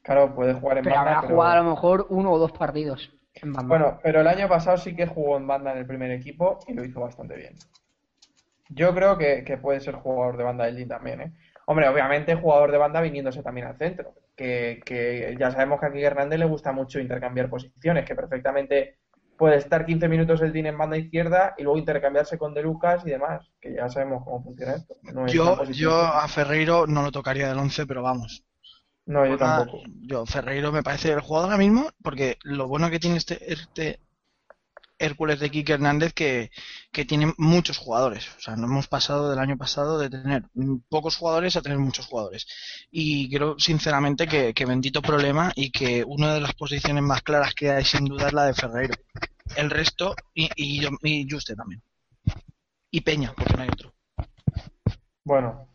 [0.02, 1.18] Claro, puede jugar en pero banda.
[1.18, 3.10] Habrá jugado a lo mejor uno o dos partidos.
[3.42, 6.74] Bueno, pero el año pasado sí que jugó en banda en el primer equipo y
[6.74, 7.54] lo hizo bastante bien.
[8.70, 11.32] Yo creo que, puede ser jugador de banda Eldin también, ¿eh?
[11.66, 14.14] Hombre, obviamente jugador de banda viniéndose también al centro.
[14.36, 18.98] Que, ya sabemos que aquí Hernández le gusta mucho intercambiar posiciones, que perfectamente
[19.36, 23.02] puede estar 15 minutos el DIN en banda izquierda y luego intercambiarse con De Lucas
[23.06, 24.96] y demás, que ya sabemos cómo funciona esto.
[25.26, 28.44] yo, yo a Ferreiro no lo tocaría del 11, pero vamos.
[29.06, 29.82] No, yo tampoco.
[30.02, 34.00] Yo, Ferreiro me parece el jugador ahora mismo, porque lo bueno que tiene este, este
[34.98, 36.50] Hércules de Kike Hernández que,
[36.92, 38.28] que tiene muchos jugadores.
[38.36, 40.44] O sea, no hemos pasado del año pasado de tener
[40.88, 42.46] pocos jugadores a tener muchos jugadores.
[42.90, 47.70] Y creo sinceramente que, bendito problema y que una de las posiciones más claras que
[47.70, 48.94] hay sin duda es la de Ferreiro.
[49.56, 51.82] El resto, y, y, y Juste también.
[52.90, 53.92] Y Peña, porque no hay otro.
[55.24, 55.68] Bueno,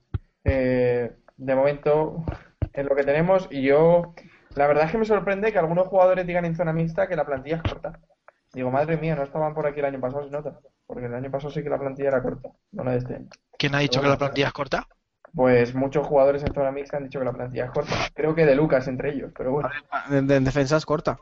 [0.43, 2.23] eh, de momento
[2.73, 4.13] es lo que tenemos y yo,
[4.55, 7.25] la verdad es que me sorprende que algunos jugadores digan en zona mixta que la
[7.25, 7.99] plantilla es corta.
[8.53, 10.59] Digo, madre mía, no estaban por aquí el año pasado, se nota.
[10.87, 13.27] Porque el año pasado sí que la plantilla era corta, no la de este año.
[13.57, 14.87] ¿Quién ha dicho que la plantilla es corta?
[15.35, 17.95] Pues muchos jugadores en zona mixta han dicho que la plantilla es corta.
[18.15, 19.69] Creo que de Lucas entre ellos, pero bueno.
[20.09, 21.19] En, defensa es corta.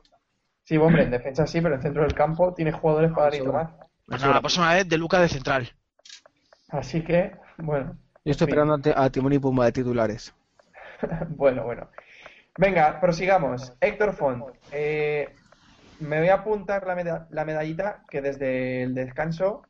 [0.64, 3.40] Sí, hombre, en defensa sí, pero en centro del campo tiene jugadores para dar y
[3.40, 3.76] tomar.
[4.06, 5.74] Pues la próxima vez de Lucas de central.
[6.70, 7.98] Así que, bueno.
[8.24, 10.34] Yo estoy esperando a Timón y Pumba de titulares.
[11.30, 11.90] bueno, bueno.
[12.58, 13.74] Venga, prosigamos.
[13.82, 14.46] Héctor Font.
[14.72, 15.30] Eh,
[16.00, 19.64] me voy a apuntar la, la, medallita que desde el descanso,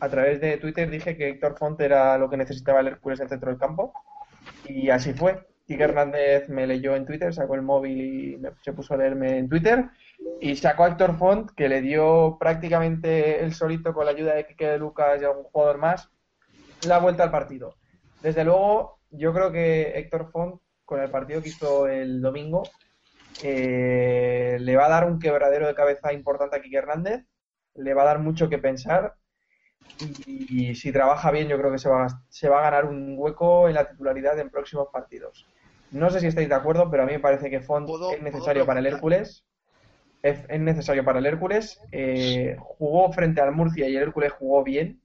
[0.00, 3.24] a través de Twitter, dije que Héctor Font era lo que necesitaba el Hércules en
[3.24, 3.92] el centro del campo.
[4.66, 5.46] Y así fue.
[5.66, 9.48] Quique Hernández me leyó en Twitter, sacó el móvil y se puso a leerme en
[9.48, 9.90] Twitter.
[10.40, 14.46] Y sacó a Héctor Font, que le dio prácticamente el solito con la ayuda de
[14.46, 16.08] Quique de Lucas y algún jugador más,
[16.86, 17.74] la vuelta al partido.
[18.22, 22.62] Desde luego, yo creo que Héctor Font con el partido que hizo el domingo,
[23.42, 27.26] eh, le va a dar un quebradero de cabeza importante a Kike Hernández,
[27.74, 29.14] le va a dar mucho que pensar
[30.26, 33.68] y, si trabaja bien yo creo que se va, se va a ganar un hueco
[33.68, 35.46] en la titularidad en próximos partidos.
[35.90, 38.22] No sé si estáis de acuerdo, pero a mí me parece que Font ¿Puedo- es
[38.22, 38.86] necesario para el?
[38.86, 39.44] Hércules.
[40.22, 41.78] Es, es necesario para el Hércules.
[41.92, 45.02] Eh, jugó frente al Murcia y el Hércules jugó bien.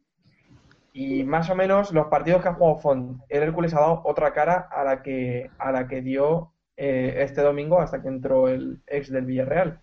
[0.94, 4.32] Y más o menos los partidos que ha jugado Font, el Hércules ha dado otra
[4.32, 8.82] cara a la que, a la que dio eh, este domingo hasta que entró el
[8.86, 9.80] ex del Villarreal.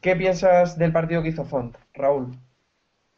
[0.00, 2.38] ¿Qué piensas del partido que hizo Font, Raúl?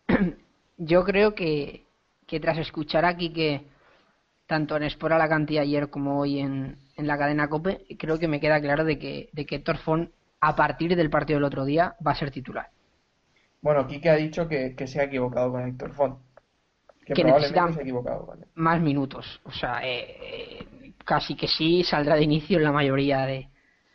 [0.76, 1.86] Yo creo que,
[2.26, 3.64] que tras escuchar aquí que
[4.46, 8.40] tanto en Sport Alicante ayer como hoy en, en la cadena COPE, creo que me
[8.40, 11.94] queda claro de que, de que Héctor Font, a partir del partido del otro día,
[12.04, 12.70] va a ser titular.
[13.60, 16.18] Bueno, Quique ha dicho que, que se ha equivocado con Héctor Font.
[17.14, 18.48] Que, Que probablemente necesita- se ha equivocado con él.
[18.54, 19.40] Más minutos.
[19.44, 23.48] O sea, eh, eh, casi que sí saldrá de inicio en la mayoría de,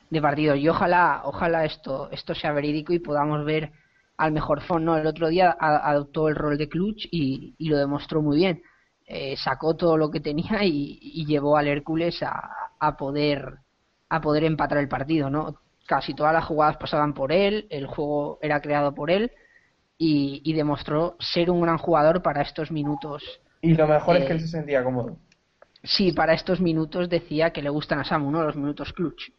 [0.09, 0.57] de partidos.
[0.57, 3.71] Y ojalá, ojalá esto, esto sea verídico y podamos ver
[4.17, 4.83] al mejor Font.
[4.85, 4.97] ¿no?
[4.97, 8.61] El otro día a- adoptó el rol de clutch y, y lo demostró muy bien.
[9.05, 12.49] Eh, sacó todo lo que tenía y, y llevó al Hércules a,
[12.79, 13.55] a poder
[14.09, 15.55] a poder empatar el partido, ¿no?
[15.85, 19.31] Casi todas las jugadas pasaban por él, el juego era creado por él
[19.97, 23.23] y, y demostró ser un gran jugador para estos minutos.
[23.61, 25.17] Y lo mejor es Eh, que él se sentía cómodo.
[25.83, 28.43] Sí, para estos minutos decía que le gustan a Samu, ¿no?
[28.43, 29.29] Los minutos clutch.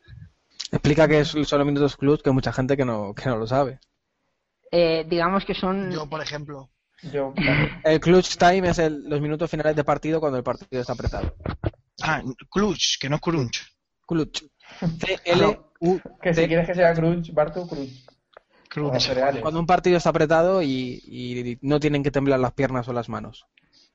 [0.72, 3.36] Explica que es- son los minutos clutch que hay mucha gente que no, que no
[3.36, 3.78] lo sabe.
[4.70, 6.68] Eh, digamos que son Yo, por ejemplo.
[7.12, 7.32] Yo,
[7.84, 11.32] El clutch time es el- los minutos finales de partido cuando el partido está apretado.
[12.02, 13.64] Ah, clutch, que no crunch.
[14.06, 14.42] Clutch.
[15.00, 16.00] C-L-U.
[16.20, 18.04] que si quieres que sea crunch, Bartu, crunch.
[19.40, 23.08] Cuando un partido está apretado y, y no tienen que temblar las piernas o las
[23.08, 23.46] manos.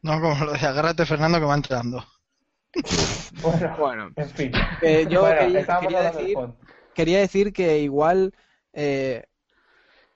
[0.04, 2.06] No, como lo de agárrate Fernando que va entrando.
[3.42, 4.52] Bueno, Bueno, en fin.
[4.82, 5.36] eh, yo Bueno,
[5.80, 6.56] quería, decir, Font.
[6.94, 8.34] quería decir que igual
[8.74, 9.24] eh,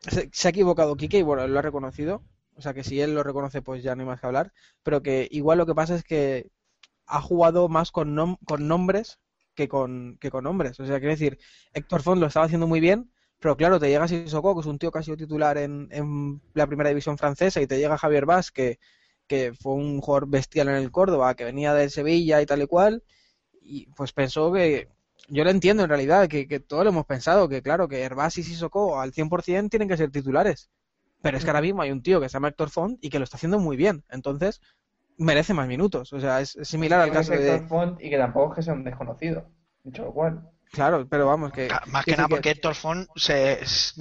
[0.02, 2.24] se, se ha equivocado Quique y bueno, él lo ha reconocido.
[2.56, 4.54] O sea que si él lo reconoce, pues ya no hay más que hablar.
[4.84, 6.50] Pero que igual lo que pasa es que
[7.08, 9.20] ha jugado más con, nom- con nombres
[9.56, 10.80] que con, que con nombres.
[10.80, 11.39] O sea, quiero decir,
[11.74, 14.80] Héctor Font lo estaba haciendo muy bien, pero claro, te llega Sissoko, que es un
[14.80, 18.26] tío que ha sido titular en, en la primera división francesa, y te llega Javier
[18.26, 18.80] Vaz, que,
[19.28, 22.67] que fue un jugador bestial en el Córdoba, que venía del Sevilla y tal y
[22.67, 23.04] cual,
[23.62, 24.89] y pues pensó que,
[25.30, 28.38] yo lo entiendo en realidad, que, que todos lo hemos pensado, que claro, que Herbás
[28.38, 30.69] y Sissoko al 100% tienen que ser titulares.
[31.21, 33.17] Pero es que ahora mismo hay un tío que se llama Héctor Font y que
[33.19, 34.04] lo está haciendo muy bien.
[34.10, 34.62] Entonces,
[35.17, 36.13] merece más minutos.
[36.13, 37.56] O sea, es, similar al caso de...
[37.56, 39.50] Héctor Font y que tampoco es que sea un desconocido.
[39.84, 40.50] Dicho lo cual.
[40.71, 41.67] Claro, pero vamos, que...
[41.88, 43.95] Más que nada que- porque Héctor Font se, es-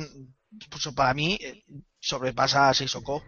[0.70, 1.64] pues para mí eh,
[1.98, 3.22] sobrepasa a Sissoko,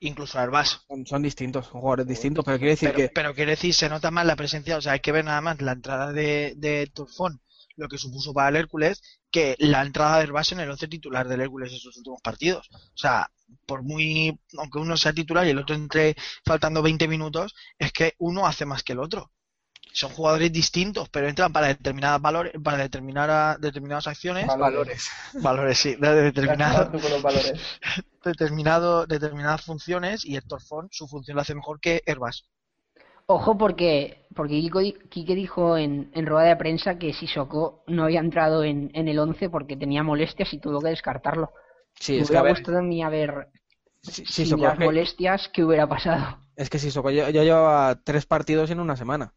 [0.00, 0.80] incluso a Herbás.
[0.88, 3.14] Son, son distintos, son jugadores distintos, pero quiere decir Pero, que...
[3.14, 5.60] pero quiere decir, se nota más la presencia, o sea, hay que ver nada más
[5.60, 7.40] la entrada de, de Héctor Font,
[7.76, 11.26] lo que supuso para el Hércules, que la entrada de Herbás en el once titular
[11.26, 12.68] del Hércules en sus últimos partidos.
[12.72, 13.30] O sea,
[13.66, 18.14] por muy, aunque uno sea titular y el otro entre faltando 20 minutos, es que
[18.18, 19.32] uno hace más que el otro.
[19.94, 25.08] Son jugadores distintos, pero entran para determinadas valores, para determinar determinadas acciones, Valores.
[25.40, 26.32] valores sí, de
[27.22, 27.52] valores.
[28.24, 32.44] determinado, determinadas funciones y Héctor Font su función la hace mejor que Herbás.
[33.26, 34.60] Ojo porque, porque
[35.10, 39.18] Quique dijo en, en rueda de prensa que Sissoko no había entrado en, en el
[39.18, 41.52] 11 porque tenía molestias y tuvo que descartarlo.
[41.98, 43.48] Sí, Me es que a hubiera ver, gustado a mí a ver
[44.02, 46.38] si- sin las es que- molestias qué hubiera pasado.
[46.56, 49.34] Es que Sissoko ya, ya llevaba tres partidos en una semana.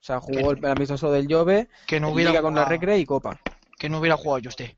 [0.00, 2.70] O sea, jugó el, el amistoso del Jove, Que no hubiera Liga con la jugado-
[2.80, 3.38] Recre y Copa.
[3.78, 4.70] que no hubiera jugado yo usted.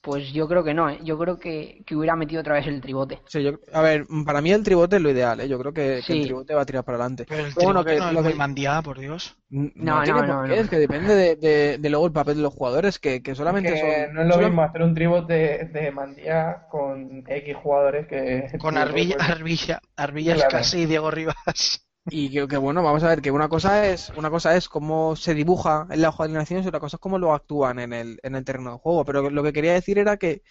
[0.00, 0.98] Pues yo creo que no, ¿eh?
[1.04, 3.20] yo creo que, que hubiera metido otra vez el tribote.
[3.26, 5.48] Sí, yo, a ver, para mí el tribote es lo ideal, ¿eh?
[5.48, 7.24] Yo creo que, el tribote va a tirar para adelante.
[7.28, 9.36] Pero el bueno, tribote que no es lo muy que- mandía, por Dios.
[9.50, 10.62] No, No, tiene no, por no, qué, no.
[10.62, 13.78] es que depende de, de- de luego el papel de los jugadores, que, que solamente
[13.78, 14.14] son...
[14.14, 18.58] no es lo solo- mismo hacer un tribote de, de Mandía con X jugadores que.
[18.58, 20.48] Con Arbilla, Arbilla, Arbilla Claro.
[20.48, 21.86] Escasi y Diego Rivas.
[22.06, 25.14] Y que, que, bueno, vamos a ver que una cosa es una cosa es cómo
[25.14, 28.18] se dibuja en la hoja de y otra cosa es cómo lo actúan en el,
[28.22, 29.04] en el terreno de juego.
[29.04, 30.42] Pero lo que quería decir era que,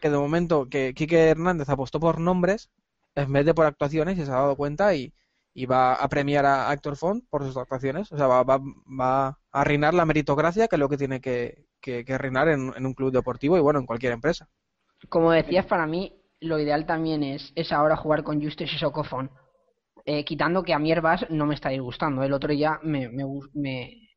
[0.00, 2.70] que de momento que Quique Hernández apostó por nombres
[3.16, 5.12] en vez de por actuaciones y se ha dado cuenta y,
[5.52, 8.12] y va a premiar a Héctor Font por sus actuaciones.
[8.12, 11.66] O sea, va, va, va a reinar la meritocracia, que es lo que tiene que,
[11.80, 14.48] que, que reinar en, en un club deportivo y bueno, en cualquier empresa.
[15.08, 19.30] Como decías, para mí lo ideal también es, es ahora jugar con Justus y Socofón.
[20.04, 22.22] Eh, quitando que a mi Herbás no me está disgustando.
[22.22, 24.08] El otro ya me, me, me-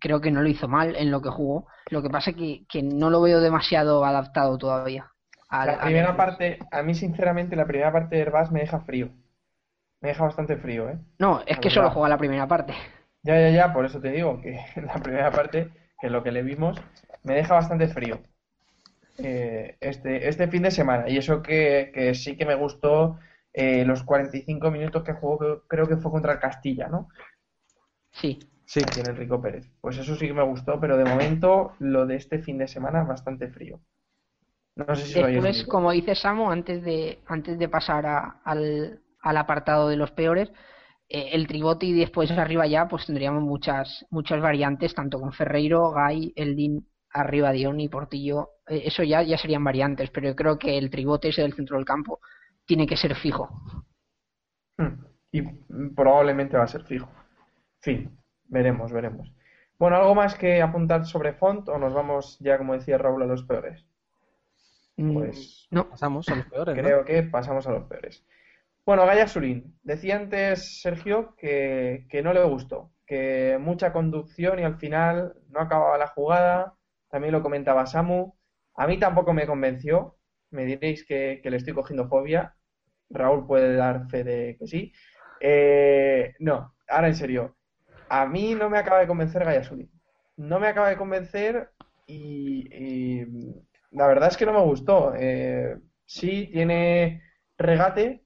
[0.00, 1.66] creo que no lo hizo mal en lo que jugó.
[1.90, 5.10] Lo que pasa que, que no lo veo demasiado adaptado todavía.
[5.62, 9.10] La primera parte, a mí sinceramente, la primera parte de Herbás me deja frío.
[10.00, 10.98] Me deja bastante frío, ¿eh?
[11.20, 12.74] No, es La que solo juega la primera parte.
[13.22, 16.32] Ya, ya, ya, por eso te digo que la primera parte, que es lo que
[16.32, 16.78] le vimos,
[17.22, 18.20] me deja bastante frío.
[19.18, 21.08] Eh, este, este fin de semana.
[21.08, 23.18] Y eso que, que sí que me gustó
[23.52, 27.08] eh, los 45 minutos que jugó, creo que fue contra el Castilla, ¿no?
[28.12, 28.38] Sí.
[28.64, 28.80] Sí.
[28.82, 29.68] Tiene Enrico Pérez.
[29.80, 33.02] Pues eso sí que me gustó, pero de momento lo de este fin de semana
[33.02, 33.80] es bastante frío.
[34.76, 38.06] No sé si Después, como dice Samu, antes de, antes de pasar
[38.44, 40.50] al, al apartado de los peores,
[41.08, 45.92] eh, el tribote y después arriba ya, pues tendríamos muchas, muchas variantes, tanto con Ferreiro,
[45.92, 48.50] Gay, Eldin, arriba Dion y Portillo.
[48.68, 51.76] Eh, eso ya, ya serían variantes, pero yo creo que el tribote ese del centro
[51.76, 52.20] del campo
[52.70, 53.50] tiene que ser fijo.
[54.78, 55.02] Hmm.
[55.32, 55.42] Y
[55.96, 57.10] probablemente va a ser fijo.
[57.80, 59.34] fin, veremos, veremos.
[59.76, 63.26] Bueno, ¿algo más que apuntar sobre Font o nos vamos ya, como decía Raúl, a
[63.26, 63.84] los peores?
[64.96, 66.78] Mm, pues no, pasamos a los peores.
[66.78, 68.24] Creo que pasamos a los peores.
[68.86, 69.76] Bueno, Gaya Surín.
[69.82, 75.98] Decía antes Sergio que, no le gustó, que mucha conducción y al final no acababa
[75.98, 76.76] la jugada.
[77.08, 78.32] También lo comentaba Samu.
[78.76, 80.18] A mí tampoco me convenció.
[80.50, 82.54] Me diréis que, le estoy cogiendo fobia.
[83.10, 84.92] Raúl puede dar fe de que sí.
[85.40, 87.56] Eh, no, ahora en serio.
[88.08, 89.90] A mí no me acaba de convencer Gaya Surín.
[90.36, 91.70] No me acaba de convencer
[92.06, 93.14] y,
[93.92, 95.14] la verdad es que no me gustó.
[95.16, 97.22] Eh, sí, tiene
[97.58, 98.24] regate,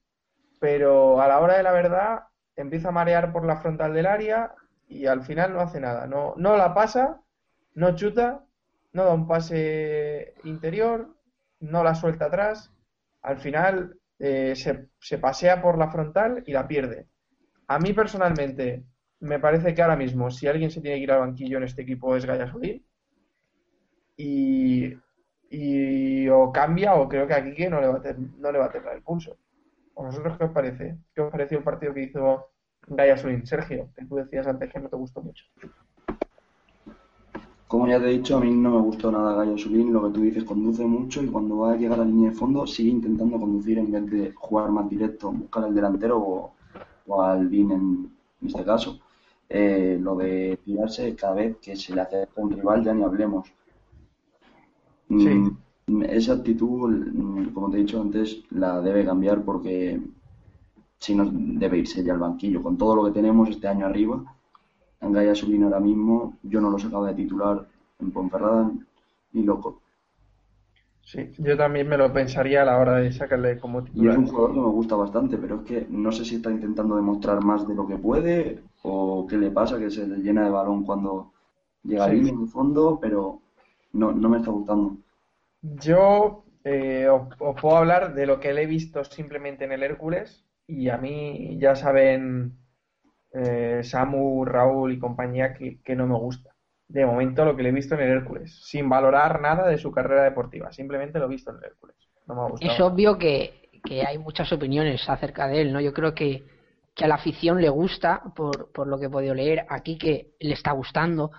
[0.61, 2.21] pero a la hora de la verdad
[2.57, 4.55] empieza a marear por la frontal del área
[4.87, 6.07] y al final no hace nada.
[6.07, 7.21] No, no la pasa,
[7.75, 8.45] no chuta,
[8.93, 11.15] no da un pase interior,
[11.61, 12.73] no la suelta atrás.
[13.23, 17.09] Al final eh, se, se, pasea por la frontal y la pierde.
[17.69, 18.85] A mí personalmente
[19.21, 21.83] me parece que ahora mismo si alguien se tiene que ir al banquillo en este
[21.83, 22.85] equipo es Gallasolín.
[24.17, 24.95] Y,
[25.51, 28.73] y o cambia o creo que aquí no le va a, no le va a
[28.73, 29.37] tener el pulso.
[29.97, 30.99] ¿A vosotros qué os parece?
[31.15, 32.51] ¿Qué os pareció el partido que hizo
[32.87, 33.47] Gaia Swin?
[33.47, 35.45] Sergio, que tú decías antes que no te gustó mucho.
[37.75, 39.93] Como ya te he dicho, a mí no me gustó nada Gaia Sulín.
[39.93, 42.37] Lo que tú dices, conduce mucho y cuando va a llegar a la línea de
[42.37, 46.53] fondo sigue intentando conducir en vez de jugar más directo, buscar al delantero
[47.09, 48.13] o, al BIN en,
[48.47, 49.01] este caso.
[49.49, 53.53] Eh, lo de tirarse cada vez que se le hace un rival, ya ni hablemos.
[55.09, 55.53] Sí.
[55.89, 60.01] Mm, esa actitud, mm, como te he dicho antes, la debe cambiar porque
[61.01, 62.63] si no debe irse ya al banquillo.
[62.63, 64.34] Con todo lo que tenemos este año arriba,
[65.01, 67.67] Angaya Sulino ahora mismo, yo no lo sacaba de titular
[68.01, 68.71] en Ponferrada
[69.33, 69.81] ni loco.
[71.03, 74.07] Sí, yo también me lo pensaría a la hora de sacarle como titular.
[74.07, 76.51] Y es un jugador que me gusta bastante, pero es que no sé si está
[76.51, 80.45] intentando demostrar más de lo que puede o qué le pasa, que se le llena
[80.45, 81.33] de balón cuando
[81.83, 83.41] llega al en fondo, pero
[83.93, 84.97] no, no me está gustando.
[85.61, 87.29] Yo eh, os,
[87.61, 91.59] puedo hablar de lo que le he visto simplemente en el Hércules y a mí
[91.59, 92.53] ya saben
[93.35, 96.51] eh, Samu, Raúl y compañía que, no me gusta.
[96.89, 99.91] De momento lo que le he visto en el Hércules, sin valorar nada de su
[99.91, 101.97] carrera deportiva, simplemente lo he visto en el Hércules.
[102.27, 102.73] No me ha gustado.
[102.73, 105.81] Es obvio que, que hay muchas opiniones acerca de él, ¿no?
[105.81, 106.45] Yo creo que,
[106.95, 110.35] que a la afición le gusta, por, por lo que he podido leer, aquí que
[110.41, 111.33] le está gustando.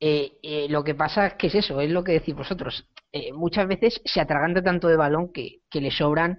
[0.00, 2.86] Eh, eh, lo que pasa es que es eso, es lo que decís vosotros.
[3.12, 6.38] Eh, muchas veces se atraganta tanto de balón que, le sobran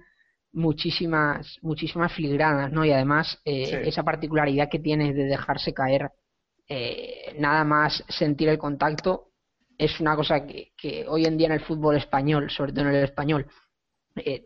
[0.52, 2.84] muchísimas muchísimas filigranas, ¿no?
[2.84, 6.10] Y además eh, esa particularidad que tiene de dejarse caer
[6.68, 9.32] eh, nada más sentir el contacto
[9.78, 10.72] es una cosa que,
[11.08, 13.46] hoy en día en el fútbol español, sobre todo en el español,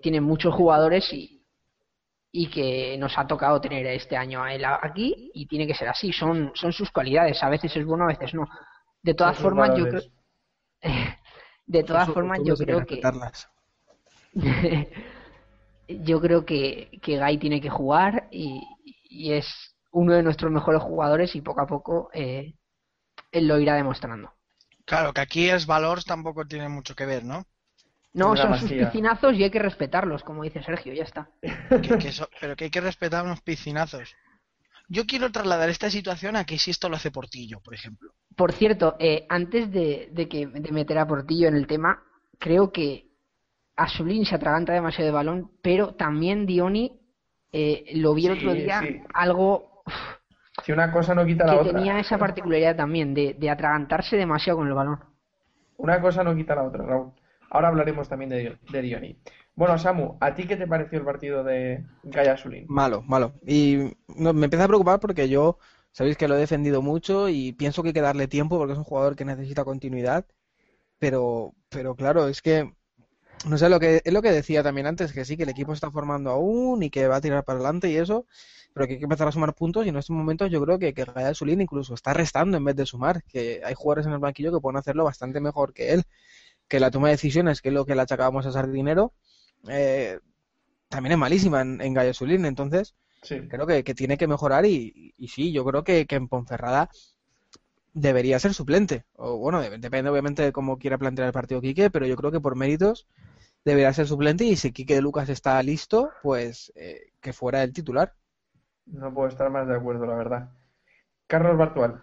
[0.02, 1.40] tienen muchos jugadores y,
[2.32, 5.88] y que nos ha tocado tener este año a él aquí y tiene que ser
[5.88, 8.48] así, son, son sus cualidades, a veces es bueno, a veces no.
[9.02, 10.02] De todas formas, yo creo...
[11.66, 13.00] De todas formas, yo creo que.
[16.02, 18.62] yo creo que, que Guy tiene que jugar y,
[19.32, 22.54] es uno de nuestros mejores jugadores y poco a poco eh,
[23.32, 24.32] él lo irá demostrando.
[24.84, 27.44] Claro, que aquí es valor tampoco tiene mucho que ver, ¿no?
[28.12, 31.30] No, son sus piscinazos y hay que respetarlos, como dice Sergio, ya está.
[32.40, 34.14] pero que hay que respetar unos piscinazos.
[34.88, 38.12] Yo quiero trasladar esta situación a que si esto lo hace Portillo, por ejemplo.
[38.34, 42.02] Por cierto, eh, antes de, que, de meter a Portillo en el tema,
[42.40, 43.09] creo que
[43.80, 47.00] Azulín se atraganta demasiado de balón, pero también Dioni
[47.50, 48.82] eh, lo vi el otro día
[49.14, 49.82] algo.
[50.62, 51.64] Si una cosa no quita la otra.
[51.64, 55.00] Que tenía esa particularidad también de, de, atragantarse demasiado con el balón.
[55.78, 57.12] Una cosa no quita la otra, Raúl.
[57.48, 59.18] Ahora hablaremos también de, de Dioni.
[59.54, 62.66] Bueno, Samu, ¿a ti qué te pareció el partido de Gaya Sulín?
[62.68, 63.32] Malo, malo.
[63.46, 65.58] Y me empieza a preocupar porque yo,
[65.90, 68.78] sabéis que lo he defendido mucho y pienso que hay que darle tiempo porque es
[68.78, 70.26] un jugador que necesita continuidad.
[70.98, 72.74] Pero, pero claro, es que
[73.46, 75.72] no sé lo que es lo que decía también antes que sí que el equipo
[75.72, 78.26] está formando aún y que va a tirar para adelante y eso
[78.72, 80.94] pero que hay que empezar a sumar puntos y en estos momentos yo creo que,
[80.94, 84.52] que Sulín incluso está restando en vez de sumar que hay jugadores en el banquillo
[84.52, 86.04] que pueden hacerlo bastante mejor que él
[86.68, 89.12] que la toma de decisiones que es lo que le achacábamos a Sardinero
[89.68, 90.18] eh,
[90.90, 95.84] también es malísima en, en Entonces, creo que, tiene que mejorar y, sí, yo creo
[95.84, 96.90] que, en Ponferrada
[97.94, 99.04] debería ser suplente.
[99.14, 102.40] O bueno, depende obviamente de cómo quiera plantear el partido Quique, pero yo creo que
[102.40, 103.06] por méritos
[103.64, 107.72] debería ser suplente y si Quique de Lucas está listo, pues eh, que fuera el
[107.72, 108.14] titular.
[108.86, 110.50] No puedo estar más de acuerdo, la verdad.
[111.26, 112.02] Carlos Bartual.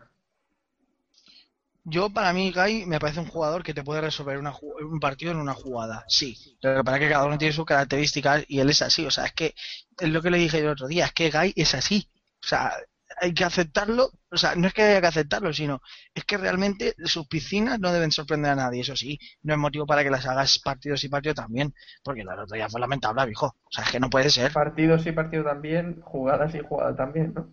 [1.90, 5.38] Yo, para mí, Guy me parece un jugador que te puede resolver un partido en
[5.38, 6.04] una jugada.
[6.10, 9.06] Sí, pero para que cada uno tiene sus características y él es así.
[9.06, 9.56] O sea, es que
[9.98, 12.10] es lo que le dije el otro día, es que Guy es así.
[12.44, 12.74] O sea,
[13.22, 15.82] hay que aceptarlo, o sea, no es que haya que aceptarlo, sino
[16.14, 19.86] es que realmente sus piscinas no deben sorprender a nadie, eso sí, no es motivo
[19.86, 23.48] para que las hagas partidos y partidos también, porque la otro día fue lamentable, viejo,
[23.48, 24.52] o sea, es que no puede ser.
[24.52, 27.50] Partidos y partidos también, jugadas y jugadas también, ¿no?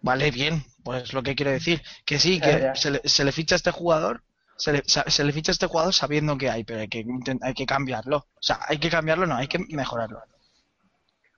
[0.00, 3.70] Vale, bien, pues lo que quiero decir, que sí, que Se, le, ficha a este
[3.70, 4.24] jugador,
[4.56, 7.04] se le, se le, ficha a este jugador sabiendo que hay, pero hay que,
[7.40, 10.20] hay que cambiarlo, o sea, hay que cambiarlo, no, hay que mejorarlo.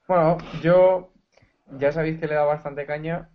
[0.06, 1.13] Bueno, yo
[1.78, 3.30] ya sabéis que le da bastante caña.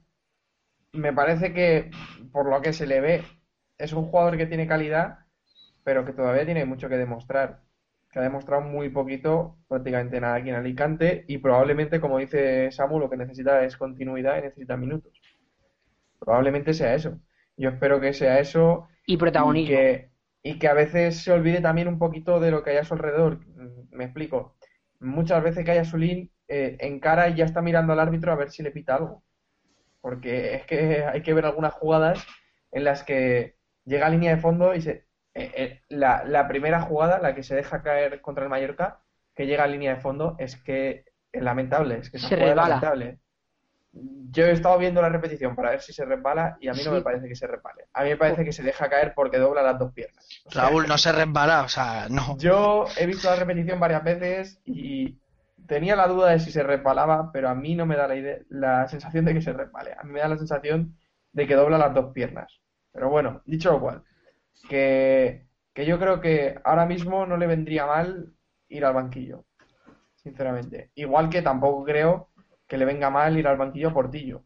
[0.94, 1.92] Me parece que,
[2.32, 3.24] por lo que se le ve,
[3.78, 5.20] es un jugador que tiene calidad,
[5.84, 7.62] pero que todavía tiene mucho que demostrar.
[8.12, 13.00] Que ha demostrado muy poquito, prácticamente nada aquí en Alicante, y probablemente, como dice Samu,
[13.00, 15.14] lo que necesita es continuidad y necesita minutos.
[16.20, 17.20] Probablemente sea eso.
[17.56, 18.88] Yo espero que sea eso.
[19.06, 19.74] Y protagonismo.
[19.74, 20.12] Y que,
[20.44, 22.94] y que a veces se olvide también un poquito de lo que hay a su
[22.94, 23.40] alrededor.
[23.92, 24.56] Me explico.
[25.00, 28.36] Muchas veces que haya su link eh, encara y ya está mirando al árbitro a
[28.36, 29.24] ver si le pita algo.
[30.02, 32.26] Porque es que hay que ver algunas jugadas
[32.72, 37.20] en las que llega a línea de fondo y se, eh, eh, la, primera jugada,
[37.20, 39.02] la que se deja caer contra el Mallorca,
[39.36, 43.20] que llega a línea de fondo, es que es lamentable, es que se lamentable.
[43.92, 46.92] Yo he estado viendo la repetición para ver si se resbala y a mí no
[46.92, 47.86] me parece que se resbale.
[47.94, 50.28] A mí me parece que se deja caer porque dobla las dos piernas.
[50.52, 52.38] Raúl, no se resbala, o sea, no.
[52.38, 55.18] Yo he visto la repetición varias veces y
[55.70, 58.40] tenía la duda de si se resbalaba, pero a mí no me da la, idea,
[58.50, 59.94] la sensación de que se resbale.
[59.94, 60.98] A mí me da la sensación
[61.32, 62.60] de que dobla las dos piernas.
[62.92, 64.04] Pero bueno, dicho lo cual,
[64.68, 65.46] que,
[65.76, 68.34] yo creo que ahora mismo no le vendría mal
[68.68, 69.46] ir al banquillo,
[70.16, 70.90] sinceramente.
[70.96, 72.30] Igual que tampoco creo
[72.68, 74.44] que le venga mal ir al banquillo a Portillo.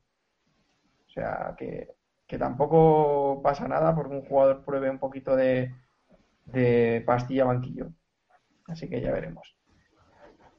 [1.07, 1.88] O sea, que,
[2.28, 5.74] que tampoco pasa nada porque un jugador pruebe un poquito de,
[6.45, 7.93] de pastilla banquillo.
[8.67, 9.55] Así que ya veremos.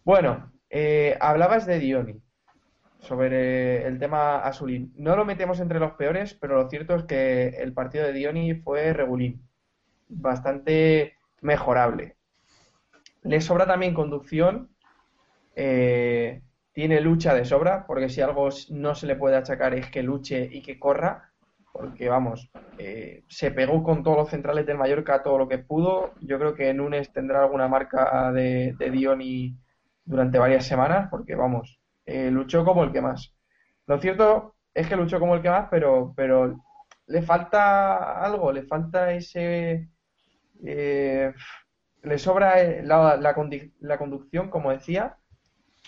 [0.05, 2.21] Bueno, eh, hablabas de Dioni,
[2.99, 4.93] sobre el tema azulín.
[4.97, 8.57] No lo metemos entre los peores, pero lo cierto es que el partido de Dioni
[8.57, 9.41] fue regulín,
[10.09, 12.17] bastante mejorable.
[13.23, 14.75] Le sobra también conducción,
[15.55, 20.03] eh, tiene lucha de sobra, porque si algo no se le puede achacar es que
[20.03, 21.31] luche y que corra,
[21.73, 26.15] porque vamos, eh, se pegó con todos los centrales del Mallorca todo lo que pudo.
[26.21, 29.57] Yo creo que Nunes tendrá alguna marca de, de Dioni
[30.05, 33.35] durante varias semanas, porque vamos, eh, luchó como el que más.
[33.87, 36.61] Lo cierto es que luchó como el que más, pero, pero
[37.07, 39.89] le falta algo, le falta ese...
[40.65, 41.33] Eh,
[42.03, 45.17] le sobra eh, la, la, conducción, como decía,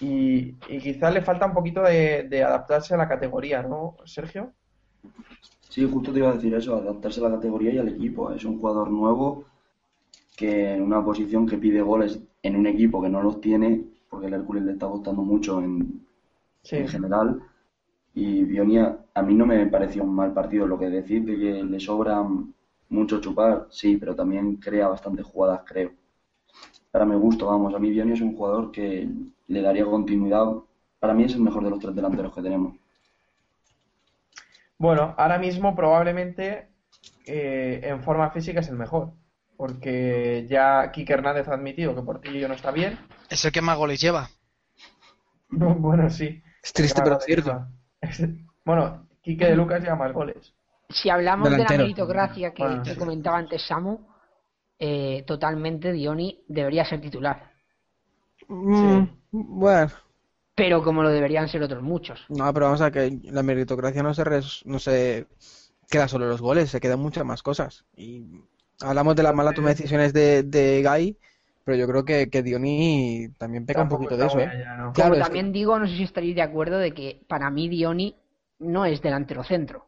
[0.00, 4.52] y, y, quizás le falta un poquito de, adaptarse a la categoría, ¿no, Sergio?
[5.68, 8.32] Sí, justo te iba a decir eso, adaptarse a la categoría y al equipo.
[8.32, 9.44] Es un jugador nuevo
[10.36, 13.84] que en una posición que pide goles en un equipo que no los tiene,
[14.16, 16.00] porque el Hércules le está gustando mucho en,
[16.62, 17.42] general.
[18.14, 20.66] Y Bionia, a mí no me pareció un mal partido.
[20.66, 22.26] Lo que decir de que le sobra
[22.88, 25.90] mucho chupar, sí, pero también crea bastantes jugadas, creo.
[26.90, 29.06] Para mi gusto, vamos, a mí Bionia es un jugador que
[29.48, 30.46] le daría continuidad.
[30.98, 32.74] Para mí es el mejor de los tres delanteros que tenemos.
[34.78, 36.68] Bueno, ahora mismo probablemente
[37.26, 39.10] eh, en forma física es el mejor
[39.56, 42.98] porque ya Kike Hernández ha admitido que Portillo no está bien.
[43.30, 44.28] Es el que más goles lleva.
[45.50, 46.42] bueno, sí.
[46.62, 47.66] Es triste, pero cierto.
[48.64, 50.52] Bueno, Quique de Lucas lleva más goles.
[50.88, 54.00] Si hablamos de la meritocracia que, comentaba antes Samu,
[54.76, 57.52] eh, totalmente Dioni debería ser titular.
[58.48, 59.92] Mm, bueno.
[60.56, 62.24] Pero como lo deberían ser otros muchos.
[62.28, 64.24] No, pero vamos a que la meritocracia no se,
[64.64, 65.26] no se
[65.88, 67.84] queda solo los goles, se quedan muchas más cosas.
[67.96, 68.42] Y
[68.80, 71.16] Hablamos de las malas toma de decisiones de, de Guy,
[71.64, 74.38] pero yo creo que, que Dioni también peca un poquito de eso.
[74.38, 74.64] ¿eh?
[74.94, 78.14] Claro, también digo, no sé si estaréis de acuerdo, de que para mí Dioni
[78.58, 79.86] no es delantero centro.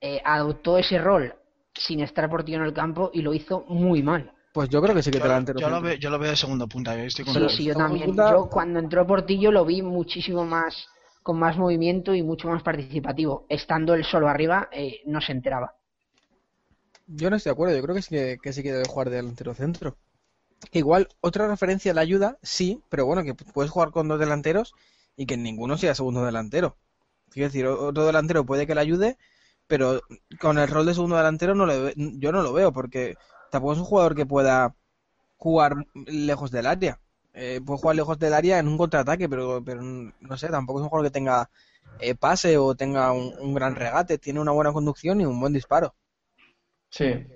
[0.00, 1.34] Eh, adoptó ese rol
[1.74, 4.32] sin estar por ti en el campo y lo hizo muy mal.
[4.52, 5.60] Pues yo creo que sí que delantero.
[5.60, 6.96] Yo, lo veo, yo lo veo de segundo punta.
[6.96, 8.14] Yo estoy sí, sí, yo también.
[8.14, 10.88] Yo cuando entró Portillo lo vi muchísimo más,
[11.22, 13.46] con más movimiento y mucho más participativo.
[13.48, 15.74] Estando él solo arriba, eh, no se enteraba.
[17.08, 19.16] Yo no estoy de acuerdo, yo creo que sí que, sí que debe jugar de
[19.16, 19.96] delantero centro.
[20.72, 24.74] Igual, otra referencia a la ayuda, sí, pero bueno, que puedes jugar con dos delanteros
[25.16, 26.76] y que ninguno sea segundo delantero.
[27.28, 29.16] Es decir, otro delantero puede que le ayude,
[29.66, 30.02] pero
[30.40, 33.16] con el rol de segundo delantero no le, yo no lo veo, porque
[33.50, 34.74] tampoco es un jugador que pueda
[35.36, 37.00] jugar lejos del área.
[37.34, 40.84] Eh, puede jugar lejos del área en un contraataque, pero, pero no sé, tampoco es
[40.84, 41.50] un jugador que tenga
[42.00, 44.18] eh, pase o tenga un, gran regate.
[44.18, 45.94] Tiene una buena conducción y un buen disparo.
[46.90, 47.26] Sí,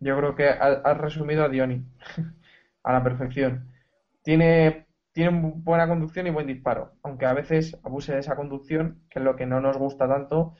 [0.00, 1.84] yo creo que has resumido a Dioni
[2.82, 3.72] a la perfección.
[4.22, 9.18] Tiene, tiene buena conducción y buen disparo, aunque a veces abuse de esa conducción, que
[9.20, 10.56] es lo que no nos gusta tanto.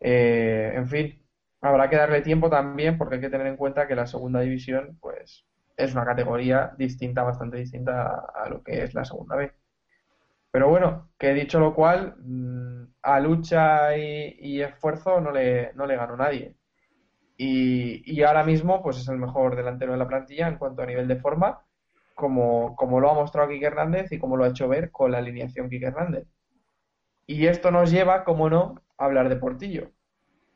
[0.00, 1.22] Eh, en fin,
[1.60, 4.98] habrá que darle tiempo también porque hay que tener en cuenta que la segunda división,
[5.00, 5.46] pues
[5.76, 9.52] es una categoría distinta, bastante distinta a, lo que es la segunda vez.
[10.50, 15.96] Pero bueno, que dicho lo cual, mm, a lucha y, esfuerzo no le, no le
[15.96, 16.57] ganó nadie.
[17.40, 21.06] Y, ahora mismo, pues es el mejor delantero de la plantilla en cuanto a nivel
[21.06, 21.62] de forma,
[22.14, 25.18] como, como lo ha mostrado Quique Hernández y como lo ha hecho ver con la
[25.18, 26.26] alineación Quique Hernández.
[27.26, 29.92] Y esto nos lleva, como no, a hablar de Portillo,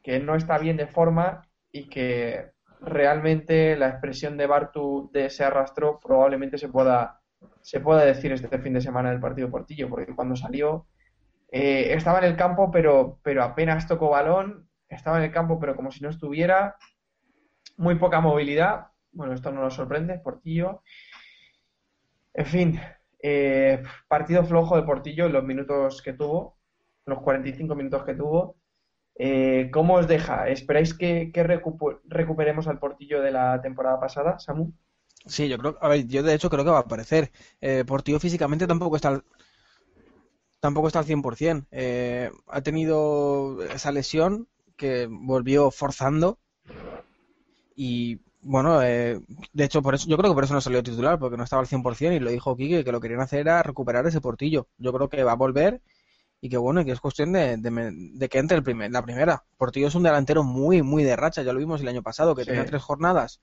[0.02, 5.44] que no está bien de forma y que realmente la expresión de Bartu de ese
[5.44, 7.20] arrastro probablemente se pueda,
[7.60, 10.86] se pueda decir este fin de semana del partido Portillo, porque cuando salió
[11.52, 15.76] eh, estaba en el campo, pero, pero apenas tocó balón, estaba en el campo, pero
[15.76, 16.76] como si no estuviera,
[17.76, 18.88] muy poca movilidad.
[19.12, 20.82] Bueno, esto no nos sorprende, Portillo.
[22.34, 22.80] En fin,
[23.22, 26.58] eh, partido flojo de Portillo en los minutos que tuvo,
[27.06, 28.56] los 45 minutos que tuvo.
[29.14, 30.48] Eh, ¿Cómo os deja?
[30.48, 31.30] ¿Esperáis que,
[32.04, 34.72] recuperemos al portillo de la temporada pasada, Samu?
[35.26, 37.30] Sí, yo creo, a ver, yo de hecho creo que va a aparecer.
[37.60, 39.24] Eh, portillo físicamente tampoco está al,
[40.60, 41.66] tampoco está al 100%.
[41.70, 46.38] Eh, ha tenido esa lesión que volvió forzando
[47.76, 49.20] y bueno, eh,
[49.52, 51.60] de hecho por eso yo creo que por eso no salió titular porque no estaba
[51.62, 54.66] al 100% y lo dijo Kike que lo querían hacer era recuperar ese portillo.
[54.78, 55.80] Yo creo que va a volver
[56.40, 59.44] y que bueno, que es cuestión de, de, que entre el primer, la primera.
[59.56, 62.44] Portillo es un delantero muy, muy de racha, ya lo vimos el año pasado, que
[62.44, 63.40] tenía tres jornadas,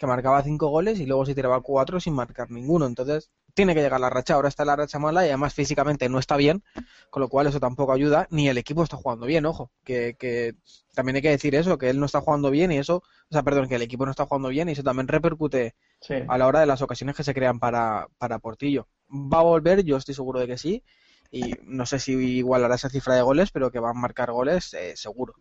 [0.00, 2.86] que marcaba cinco goles y luego se tiraba cuatro sin marcar ninguno.
[2.86, 6.18] Entonces, tiene que llegar la racha, ahora está la racha mala y además físicamente no
[6.18, 6.64] está bien,
[7.10, 10.54] con lo cual eso tampoco ayuda, ni el equipo está jugando bien, ojo, que, que
[10.94, 13.42] también hay que decir eso, que él no está jugando bien y eso, o sea,
[13.42, 15.74] perdón, que el equipo no está jugando bien y eso también repercute
[16.28, 18.88] a la hora de las ocasiones que se crean para, para Portillo.
[19.10, 20.82] Va a volver, yo estoy seguro de que sí,
[21.30, 24.72] y no sé si igualará esa cifra de goles, pero que va a marcar goles
[24.72, 25.34] eh, seguro.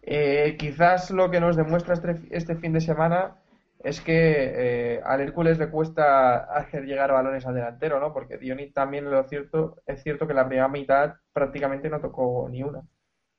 [0.00, 3.40] Eh, quizás lo que nos demuestra este, este fin de semana
[3.84, 8.12] es que eh, al Hércules le cuesta hacer llegar balones al delantero, ¿no?
[8.12, 12.62] Porque Dioni también lo cierto, es cierto que la primera mitad prácticamente no tocó ni
[12.62, 12.82] una,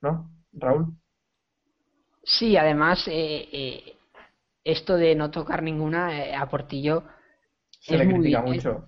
[0.02, 0.32] ¿no?
[0.54, 0.94] Raúl.
[2.24, 3.10] Sí, además
[4.64, 7.04] esto de no tocar ninguna a Portillo
[7.80, 8.88] se le critica mucho.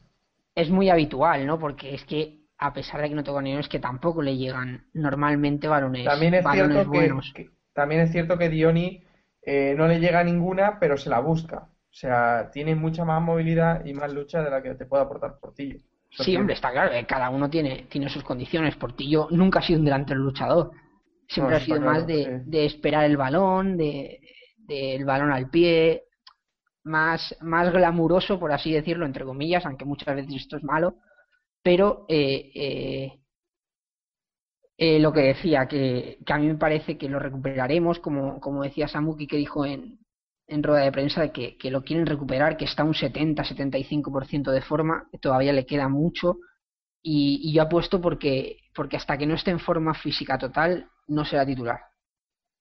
[0.56, 1.60] Es, es, muy habitual, ¿no?
[1.60, 4.88] Porque es que a pesar de que no toca ni es que tampoco le llegan
[4.94, 7.32] normalmente balones, también es cierto buenos.
[7.36, 9.04] Que, también es cierto que Dioni
[9.48, 11.70] eh, no le llega ninguna, pero se la busca.
[11.70, 15.40] O sea, tiene mucha más movilidad y más lucha de la que te puede aportar
[15.40, 15.80] Portillo.
[16.12, 18.76] sí, hombre, está claro, cada uno tiene, tiene sus condiciones.
[18.76, 20.72] Portillo nunca ha sido un delantero luchador.
[21.28, 24.20] Siempre ha sido más de, de, esperar el balón, de,
[24.58, 26.04] de, el balón al pie,
[26.84, 30.96] más, más glamuroso, por así decirlo, entre comillas, aunque muchas veces esto es malo
[31.68, 33.20] pero eh,
[34.78, 38.88] eh, lo que decía, que, a mí me parece que lo recuperaremos, como, como decía
[38.88, 40.00] Samuki que dijo en,
[40.48, 45.08] en rueda de prensa, de que, lo quieren recuperar, que está un 70-75% de forma,
[45.22, 46.38] todavía le queda mucho,
[47.02, 51.46] y, yo apuesto porque, porque hasta que no esté en forma física total, no será
[51.46, 51.80] titular.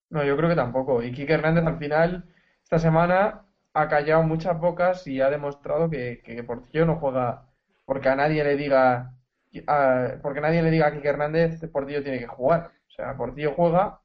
[0.09, 1.03] No, yo creo que tampoco.
[1.03, 2.25] Y Kike Hernández al final,
[2.63, 3.43] esta semana,
[3.75, 7.47] ha callado muchas bocas y ha demostrado que, que Portillo no juega
[7.85, 9.13] porque a nadie le diga
[10.23, 12.71] porque nadie le diga a Kike Hernández Portillo tiene que jugar.
[12.89, 14.01] O sea, Portillo juega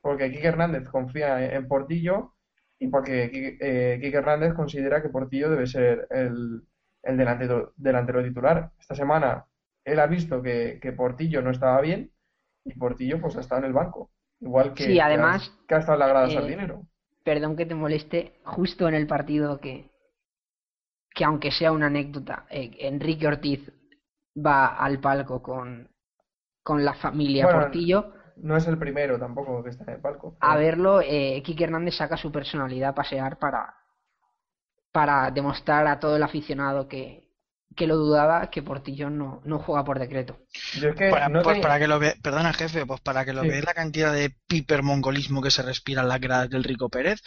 [0.00, 2.34] porque Kike Hernández confía en Portillo
[2.78, 6.62] y porque Kike, eh, Hernández considera que Portillo debe ser el,
[7.02, 8.70] el delantero, delantero titular.
[8.78, 9.46] Esta semana
[9.84, 12.10] él ha visto que, Portillo no estaba bien
[12.64, 14.10] y Portillo pues ha estado en el banco.
[14.40, 16.82] Igual que, sí, además, que, ha, estado en la grada eh, dinero.
[17.22, 19.90] Perdón que te moleste, justo en el partido que,
[21.14, 23.70] que aunque sea una anécdota, eh, Enrique Ortiz
[24.34, 25.88] va al palco con,
[26.62, 28.12] con la familia Portillo.
[28.36, 30.36] No es el primero tampoco que está en el palco.
[30.40, 33.74] A verlo, eh, Kike Hernández saca su personalidad a pasear para,
[34.90, 37.24] para demostrar a todo el aficionado que,
[37.76, 40.38] que lo dudaba que Portillo no, no juega por decreto.
[41.10, 44.12] para, pues para que lo ve, perdona jefe, pues para que lo veáis la cantidad
[44.12, 47.20] de pipermongolismo que se respira en las gradas del Rico Pérez,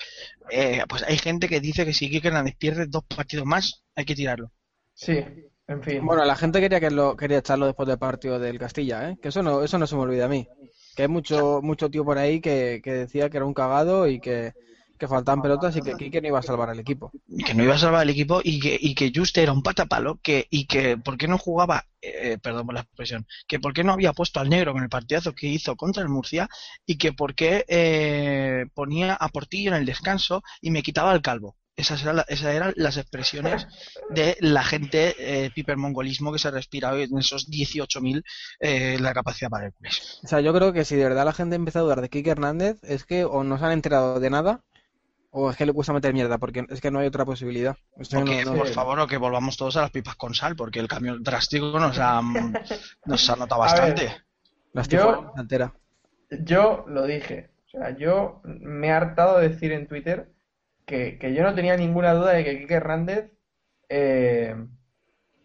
[0.49, 4.05] eh, pues hay gente que dice que si Kike Hernández pierde dos partidos más, hay
[4.05, 4.51] que tirarlo.
[4.93, 5.23] Sí,
[5.67, 6.05] en fin.
[6.05, 9.17] Bueno, la gente quería que lo quería echarlo después del partido del Castilla, ¿eh?
[9.21, 10.47] Que eso no, eso no se me olvida a mí.
[10.95, 14.19] Que hay mucho, mucho tío por ahí que, que decía que era un cagado y
[14.19, 14.53] que,
[14.97, 17.11] que faltaban pelotas y que Quique no iba a salvar al equipo.
[17.45, 20.19] que no iba a salvar el equipo y que, y que Juste era un patapalo
[20.21, 23.83] que, y que por qué no jugaba, eh, perdón por la expresión, que por qué
[23.83, 26.49] no había puesto al negro en el partidazo que hizo contra el Murcia
[26.85, 31.21] y que por qué eh, ponía a Portillo en el descanso y me quitaba al
[31.21, 31.55] calvo.
[31.77, 33.67] Esas eran, la- esas eran las expresiones
[34.09, 38.23] de la gente eh, pipermongolismo que se respira hoy en esos 18.000
[38.59, 40.19] eh, la capacidad para Hércules.
[40.23, 42.31] O sea, yo creo que si de verdad la gente empieza a dudar de Quique
[42.31, 44.61] Hernández es que o no se han enterado de nada
[45.29, 47.77] o es que le cuesta meter mierda, porque es que no hay otra posibilidad.
[47.95, 50.15] O sea, O que, no- no- por favor, o que volvamos todos a las pipas
[50.15, 52.21] con sal, porque el cambio drástico nos ha,
[53.05, 54.15] nos ha notado ver, bastante.
[54.73, 55.31] la yo-.
[56.43, 57.51] Yo lo dije.
[57.67, 60.33] O sea, yo me he hartado de decir en Twitter
[60.87, 63.31] que, yo no tenía ninguna duda de que Quique Hernández
[63.89, 64.55] eh,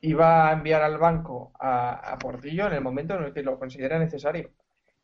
[0.00, 3.98] iba a enviar al banco a, Portillo en el momento en el que lo considera
[3.98, 4.52] necesario.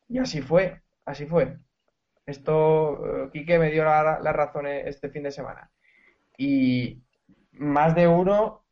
[0.07, 1.57] Y así fue, así fue.
[2.25, 5.69] Esto, eh, Quique me dio la, la razón este fin de semana.
[6.37, 7.03] Y
[7.51, 8.63] más de uno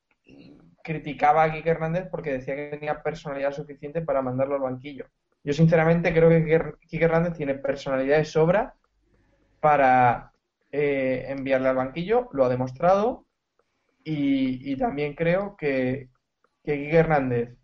[0.83, 5.07] criticaba a Quique Hernández porque decía que tenía personalidad suficiente para mandarlo al banquillo.
[5.43, 8.75] Yo sinceramente creo que Quique Hernández tiene personalidad de sobra
[9.59, 10.31] para
[10.77, 13.25] eh, enviarle al banquillo, lo ha demostrado,
[14.03, 16.09] y, y también creo que,
[16.63, 17.57] que Quique Hernández,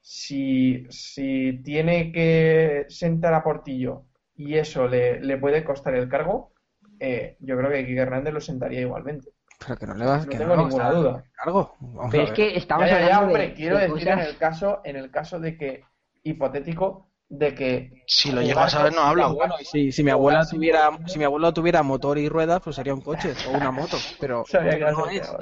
[0.00, 6.52] si, si tiene que sentar a Portillo y eso le, le puede costar el cargo,
[6.98, 9.30] eh, yo creo que Quique Hernández lo sentaría igualmente.
[9.58, 11.24] Pero que no le vas No que tengo no, ninguna duda.
[11.34, 11.76] Cargo.
[12.10, 14.36] Pero es que estamos Ya, ya, ya, hablando hombre, de, quiero de decir en el
[14.38, 15.82] caso, en el caso de que,
[16.22, 19.34] hipotético, de que Si lo llego a saber, no hablo.
[19.34, 22.76] Bueno, y si, si mi abuela tuviera, si mi abuelo tuviera motor y ruedas, pues
[22.76, 24.44] sería un coche o una moto, pero
[24.92, 25.32] no es.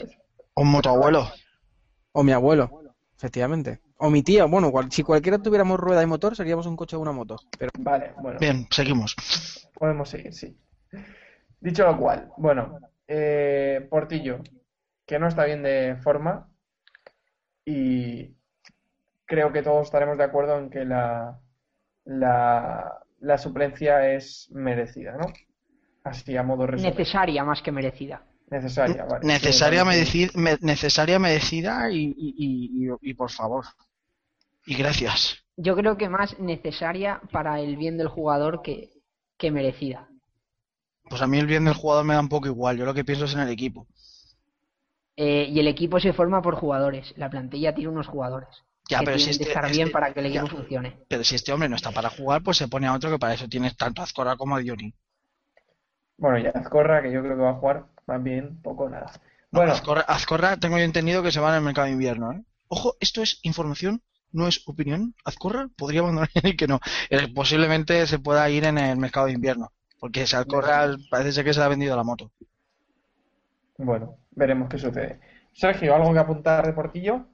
[0.54, 1.26] Un motoabuelo.
[2.12, 2.70] O mi abuelo,
[3.16, 3.80] efectivamente.
[3.96, 7.00] O mi tía, bueno, cual- si cualquiera tuviéramos rueda y motor, seríamos un coche o
[7.00, 7.36] una moto.
[7.58, 8.38] Pero Vale, bueno.
[8.38, 9.16] Bien, seguimos.
[9.74, 10.56] Podemos seguir, sí.
[11.60, 12.78] Dicho lo cual, bueno,
[13.08, 14.40] eh, Portillo,
[15.06, 16.48] que no está bien de forma
[17.64, 18.36] y
[19.24, 21.40] creo que todos estaremos de acuerdo en que la,
[22.08, 25.26] la, la suplencia es merecida, ¿no?
[26.04, 26.90] Así a modo resumen.
[26.92, 28.24] necesaria más que merecida.
[28.50, 29.26] Necesaria, vale.
[29.26, 30.24] Necesaria, Sí, vale, sí.
[30.26, 33.66] medeci- me- necesaria, merecida y, y, y, y- y por favor.
[34.64, 35.36] Y gracias.
[35.56, 38.90] Yo creo que más necesaria para el bien del jugador que,
[39.36, 40.08] que merecida.
[41.10, 42.78] Pues a mí el bien del jugador me da un poco igual.
[42.78, 43.86] Yo lo que pienso es en el equipo.
[45.16, 47.12] Eh, y el equipo se forma por jugadores.
[47.18, 48.48] La plantilla tiene unos jugadores
[48.88, 50.50] Ya, que pero si que este- estar este- bien para que el equipo ya.
[50.50, 50.98] funcione.
[51.08, 53.34] Pero si este hombre no está para jugar, pues se pone a otro que para
[53.34, 54.94] eso tienes tanto a Azcora como a Dioni.
[56.16, 59.12] Bueno, ya Azcorra, que yo creo que va a jugar más bien poco o nada.
[59.50, 62.32] No, Bueno, Azcorra, Azcorra tengo yo entendido que se va en el mercado de invierno,
[62.32, 62.42] ¿eh?
[62.68, 65.14] Ojo, esto es información, no es opinión.
[65.24, 66.80] Azcorra podría abandonar y que no.
[67.10, 69.72] Eh, posiblemente se pueda ir en el mercado de invierno.
[70.00, 72.32] Porque ese Azcorra parece ser que se le ha vendido la moto.
[73.78, 75.20] bueno, veremos qué sucede.
[75.52, 77.26] Sergio, ¿algo que apuntar de Portillo?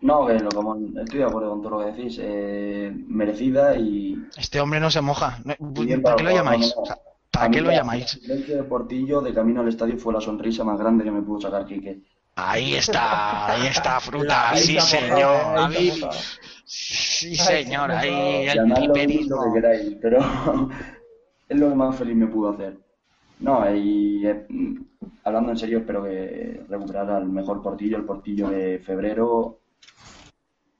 [0.00, 2.18] No, que lo como estoy de acuerdo con todo lo que decís.
[2.20, 4.16] eh, merecida y.
[4.36, 5.38] Este hombre no se moja.
[5.58, 6.68] Bien ¿Para qué lo el llamáis?
[6.68, 6.82] no, no.
[6.82, 6.98] O sea, A
[7.30, 8.02] ¿Para qué lo la- llamáis?
[8.16, 11.22] La silencio de Portillo de camino al estadio fue la sonrisa más grande que me
[11.22, 12.00] pudo sacar Quique.
[12.36, 14.50] Ahí está, ahí está, fruta.
[14.50, 15.58] Ahí Sí, señor.
[15.58, 16.18] ahí mojado.
[16.64, 17.90] Sí, señor.
[17.90, 19.52] Ahí el Llamadlo lo que piperismo.
[19.54, 20.18] queráis, pero
[21.48, 22.78] es lo que más feliz me pudo hacer.
[23.40, 24.46] No, y eh,
[25.24, 29.57] hablando en serio, espero que recuperara el mejor Portillo, el Portillo de febrero,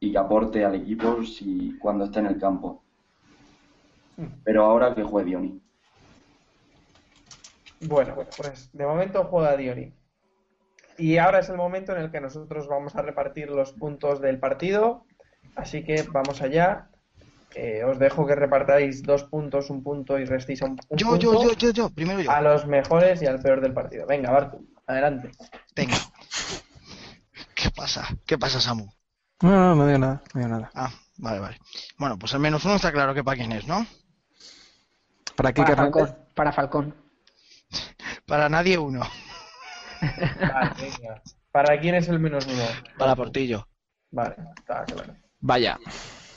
[0.01, 2.82] y que aporte al equipo si, cuando esté en el campo.
[4.44, 5.61] Pero ahora que juegue Dioni.
[7.80, 9.92] Bueno, pues de momento juega Dioni.
[10.96, 14.40] Y ahora es el momento en el que nosotros vamos a repartir los puntos del
[14.40, 15.05] partido.
[15.55, 16.88] Así que vamos allá.
[17.55, 21.32] Eh, os dejo que repartáis dos puntos, un punto y restéis un, un Yo, punto
[21.32, 21.90] yo, yo, yo, yo.
[21.90, 22.30] Primero yo.
[22.30, 24.07] a los mejores y al peor del partido.
[24.07, 25.30] Venga, Bartu, adelante.
[25.74, 25.96] Venga.
[27.55, 28.07] ¿Qué pasa?
[28.26, 28.88] ¿Qué pasa, Samu?
[29.43, 30.70] No, no, no digo nada, no digo nada.
[30.74, 31.59] Ah, vale, vale.
[31.99, 33.86] Bueno, pues al menos uno está claro que para quién es, ¿no?
[35.36, 35.82] Para Quique Para.
[35.84, 36.16] Falcón.
[36.34, 36.95] Para Falcón.
[38.26, 39.01] Para nadie uno.
[40.01, 41.22] Vale, venga.
[41.53, 42.62] ¿Para quién es el menos uno?
[42.99, 43.66] Para Portillo.
[44.11, 45.14] Vale, está claro.
[45.41, 45.78] Vaya.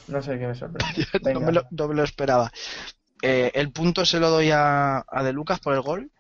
[0.08, 1.06] No sé qué me sorprende.
[1.34, 1.39] No Venga.
[1.39, 2.52] me lo, no me lo esperaba.
[3.22, 6.12] Eh, el punto se lo doy a, a De Lucas por el gol.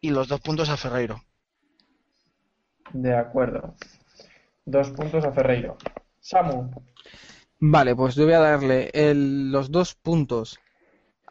[0.00, 1.22] Y los dos puntos a Ferreiro.
[2.92, 3.74] De acuerdo.
[4.74, 5.72] Dos puntos a Ferreiro.
[6.30, 6.58] Samu,
[7.60, 10.58] Vale, pues yo voy a darle el- los dos puntos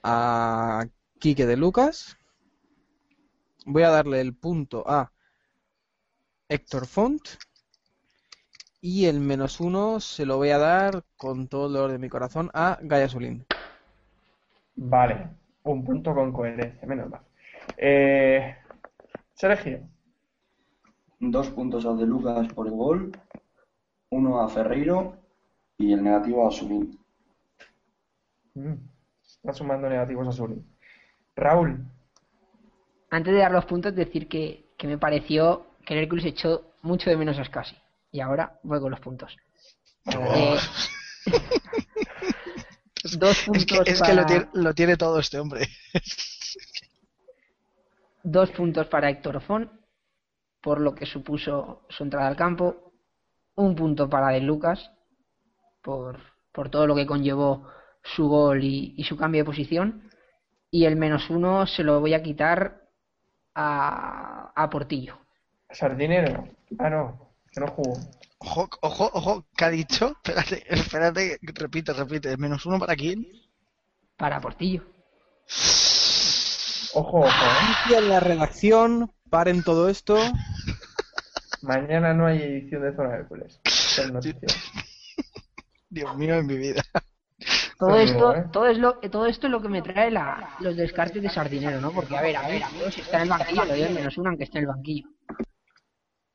[0.04, 0.86] a
[1.20, 2.18] Quique de Lucas.
[3.66, 5.12] Voy a darle el punto a
[6.50, 7.22] Héctor Font.
[8.82, 12.10] Y el menos uno se lo voy a dar con todo el dolor de mi
[12.10, 13.46] corazón a Gaia Solín.
[14.76, 15.30] Vale,
[15.64, 17.22] un punto con coherencia, menos mal.
[17.78, 18.56] Eh,
[19.34, 19.82] Sergio,
[21.20, 23.12] Dos puntos a De Lucas por el gol,
[24.10, 25.18] uno a Ferreiro
[25.78, 27.00] y el negativo a Surin.
[28.54, 28.74] mm,
[29.26, 30.62] está sumando negativos a Suri.
[31.36, 31.86] Raúl,
[33.10, 37.10] Antes de dar los puntos, decir que, que me pareció que el Hércules echó mucho
[37.10, 37.76] de menos a Scassi.
[38.12, 39.36] Y ahora voy con los puntos.
[40.06, 40.58] Eh,
[43.18, 45.68] dos puntos Es que, es que lo, tiene, lo tiene todo este hombre.
[48.24, 49.70] dos puntos para Héctor Fon
[50.62, 52.94] por lo que supuso su entrada al campo.
[53.56, 54.92] Un punto para De Lucas
[55.82, 56.20] por,
[56.52, 57.68] por todo lo que conllevó
[58.04, 60.10] su gol y, y su cambio de posición.
[60.70, 62.88] Y el menos uno se lo voy a quitar
[63.56, 65.18] a, a Portillo.
[65.70, 66.48] Sardinero.
[66.80, 67.94] Ah, no, que no jugó.
[68.40, 70.16] Ojo, ojo, ojo, ¿qué ha dicho?
[70.24, 72.38] Espérate, espérate, repite, repite.
[72.38, 73.26] ¿Menos uno para quién?
[74.16, 74.84] Para Portillo.
[76.94, 77.92] Ojo, ojo, ¿eh?
[77.92, 80.18] Y en la redacción, paren todo esto.
[81.62, 83.60] Mañana no hay edición de Zona Hércules.
[85.90, 86.84] Dios mío, en mi vida.
[87.78, 88.46] Todo Pero, esto, ¿eh?
[88.52, 91.80] todo, es lo, todo esto es lo que me trae la, los descartes de Sardinero,
[91.80, 91.92] ¿no?
[91.92, 94.30] Porque, a ver, a ver, si está en el banquillo, le doy el menos uno
[94.30, 95.08] aunque esté en el banquillo.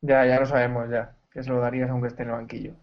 [0.01, 1.17] Ya, ya lo sabemos, ya.
[1.31, 2.75] Que se lo darías aunque esté en el banquillo.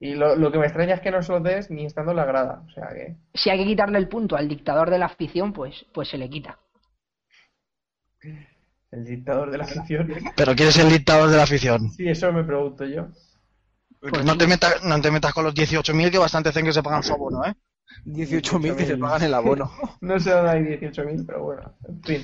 [0.00, 2.18] Y lo, lo que me extraña es que no se lo des ni estando en
[2.18, 2.62] la grada.
[2.66, 3.16] O sea que.
[3.32, 6.28] Si hay que quitarle el punto al dictador de la afición, pues, pues se le
[6.28, 6.58] quita.
[8.94, 10.08] El dictador de la afición.
[10.36, 11.90] Pero ¿quién es el dictador de la afición?
[11.90, 13.08] Sí, eso me pregunto yo.
[14.24, 17.02] No te metas, no te metas con los 18.000 que bastante hacen que se pagan
[17.02, 17.54] su abono, ¿eh?
[18.06, 19.68] 18.000 que se pagan el abono.
[20.00, 21.74] No sé dónde hay 18.000, pero bueno.
[21.88, 22.22] En fin.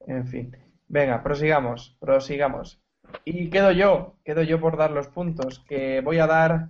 [0.00, 0.56] En fin.
[0.86, 1.96] Venga, prosigamos.
[1.98, 2.78] Prosigamos.
[3.24, 4.18] Y quedo yo.
[4.22, 5.64] Quedo yo por dar los puntos.
[5.66, 6.68] Que voy a dar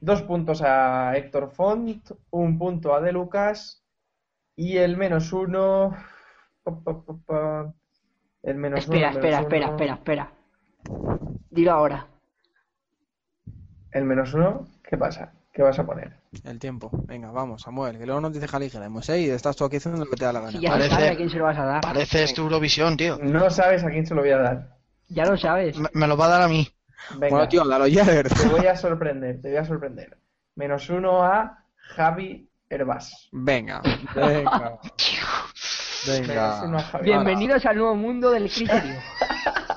[0.00, 3.84] dos puntos a Héctor Font, un punto a De Lucas
[4.54, 5.96] y el menos uno.
[6.62, 7.74] pa, pa, pa, pa.
[8.42, 9.18] El menos Espera, uno.
[9.18, 9.74] el espera, menos espera, uno.
[9.76, 10.32] espera, espera.
[11.50, 12.06] Dilo ahora.
[13.92, 15.32] El menos uno, ¿qué pasa?
[15.52, 16.16] ¿Qué vas a poner?
[16.44, 16.90] El tiempo.
[17.06, 17.98] Venga, vamos, Samuel.
[17.98, 19.22] Que luego nos dice Jali Jeremos, ¿eh?
[19.22, 20.52] Y estás tú aquí haciendo lo que te da la gana.
[20.52, 21.80] Si ya parece- sabes a quién se lo vas a dar.
[21.80, 23.18] Parece esto Eurovisión, tío.
[23.20, 24.76] No sabes a quién se lo voy a dar.
[25.08, 25.76] Ya lo sabes.
[25.78, 26.68] Me, me lo va a dar a mí.
[27.12, 27.28] Venga.
[27.30, 28.04] Bueno, tío, dalo ya.
[28.04, 30.18] Te voy a sorprender, te voy a sorprender.
[30.54, 33.28] Menos uno a Javi Herbás.
[33.32, 33.80] Venga,
[34.14, 34.78] venga.
[36.06, 36.82] Venga.
[37.02, 39.00] Bienvenidos al nuevo mundo del criterio.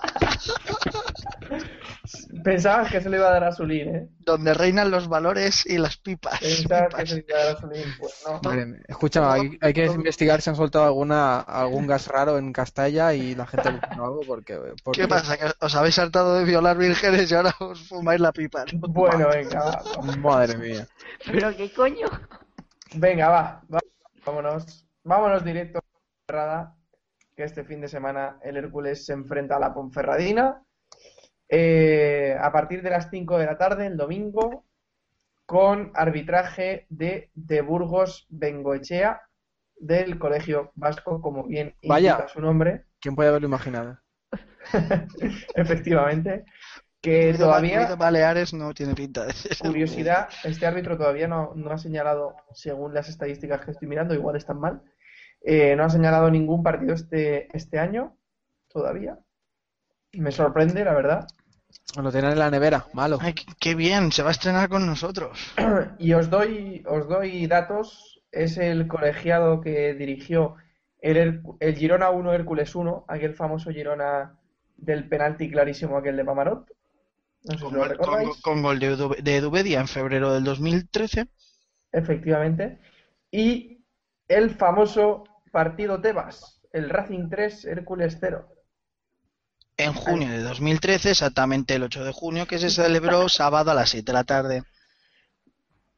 [2.43, 4.09] Pensabas que se le iba a dar a Zulín, ¿eh?
[4.19, 6.39] Donde reinan los valores y las pipas.
[6.39, 8.39] Pensabas que se le iba a dar a Zulín, pues no.
[8.43, 8.79] Madre mía.
[8.87, 13.35] Escucha, hay, hay que investigar si han soltado alguna algún gas raro en Castalla y
[13.35, 15.37] la gente no algo porque, porque ¿Qué pasa?
[15.37, 18.65] ¿Que os habéis hartado de violar vírgenes y ahora os fumáis la pipa?
[18.73, 18.87] ¿no?
[18.87, 20.15] Bueno, venga, va.
[20.17, 20.87] Madre mía.
[21.25, 22.07] ¿Pero qué coño?
[22.95, 23.79] Venga, va, va.
[24.25, 24.85] Vámonos.
[25.03, 25.80] Vámonos directo
[26.31, 26.75] Ponferrada,
[27.35, 30.63] que este fin de semana el Hércules se enfrenta a la Ponferradina.
[31.49, 34.65] eh, a partir de las 5 de la tarde, el domingo,
[35.45, 39.21] con arbitraje de, de Burgos Bengoechea
[39.75, 42.11] del Colegio Vasco, como bien Vaya.
[42.11, 43.99] indica su nombre, ¿Quién puede haberlo imaginado?
[45.55, 46.45] efectivamente,
[47.01, 47.95] que todavía...
[47.95, 49.57] Baleares no tiene pinta de ser.
[49.57, 54.37] Curiosidad, este árbitro todavía no, no ha señalado, según las estadísticas que estoy mirando, igual
[54.37, 54.81] están mal,
[55.41, 58.15] eh, no ha señalado ningún partido este, este año,
[58.67, 59.17] todavía.
[60.13, 61.27] Me sorprende, la verdad.
[62.01, 63.17] Lo tienen en la nevera, malo.
[63.21, 65.53] Ay, qué- bien, se va a estrenar con nosotros.
[65.99, 68.21] Y os doy, os doy datos.
[68.31, 70.55] Es el colegiado que dirigió
[70.99, 74.37] el, el Girona 1 Hércules 1, aquel famoso Girona
[74.77, 76.69] del penalti clarísimo aquel de Pamarot.
[77.43, 78.41] No sé si Con, lo gol- con- recordáis.
[78.41, 81.27] con gol de, de Edubedia en febrero del 2013.
[81.91, 82.79] Efectivamente.
[83.31, 83.83] Y
[84.27, 88.47] el famoso partido Tebas, el Racing 3, Hércules 0.
[89.75, 93.89] En junio de 2013, exactamente el 8 de junio, que se celebró sábado a las
[93.89, 94.63] 7 de la tarde.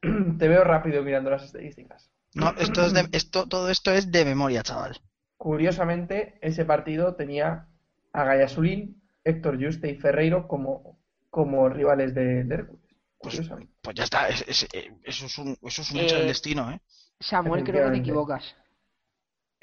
[0.39, 2.12] Te veo rápido mirando las estadísticas.
[2.36, 5.01] No, esto es de- esto, todo esto es de memoria, chaval.
[5.38, 7.68] Curiosamente, ese partido tenía
[8.14, 10.99] a Gallasulín, Héctor Juste y Ferreiro como,
[11.30, 12.95] como rivales de, de Hércules.
[13.22, 13.74] Pues, Curiosamente.
[13.82, 16.28] pues ya está, es- es- eh, eso es un, eso es un Eh, hecho del
[16.28, 16.82] destino, ¿eh?
[17.20, 18.56] Samuel, creo que te equivocas.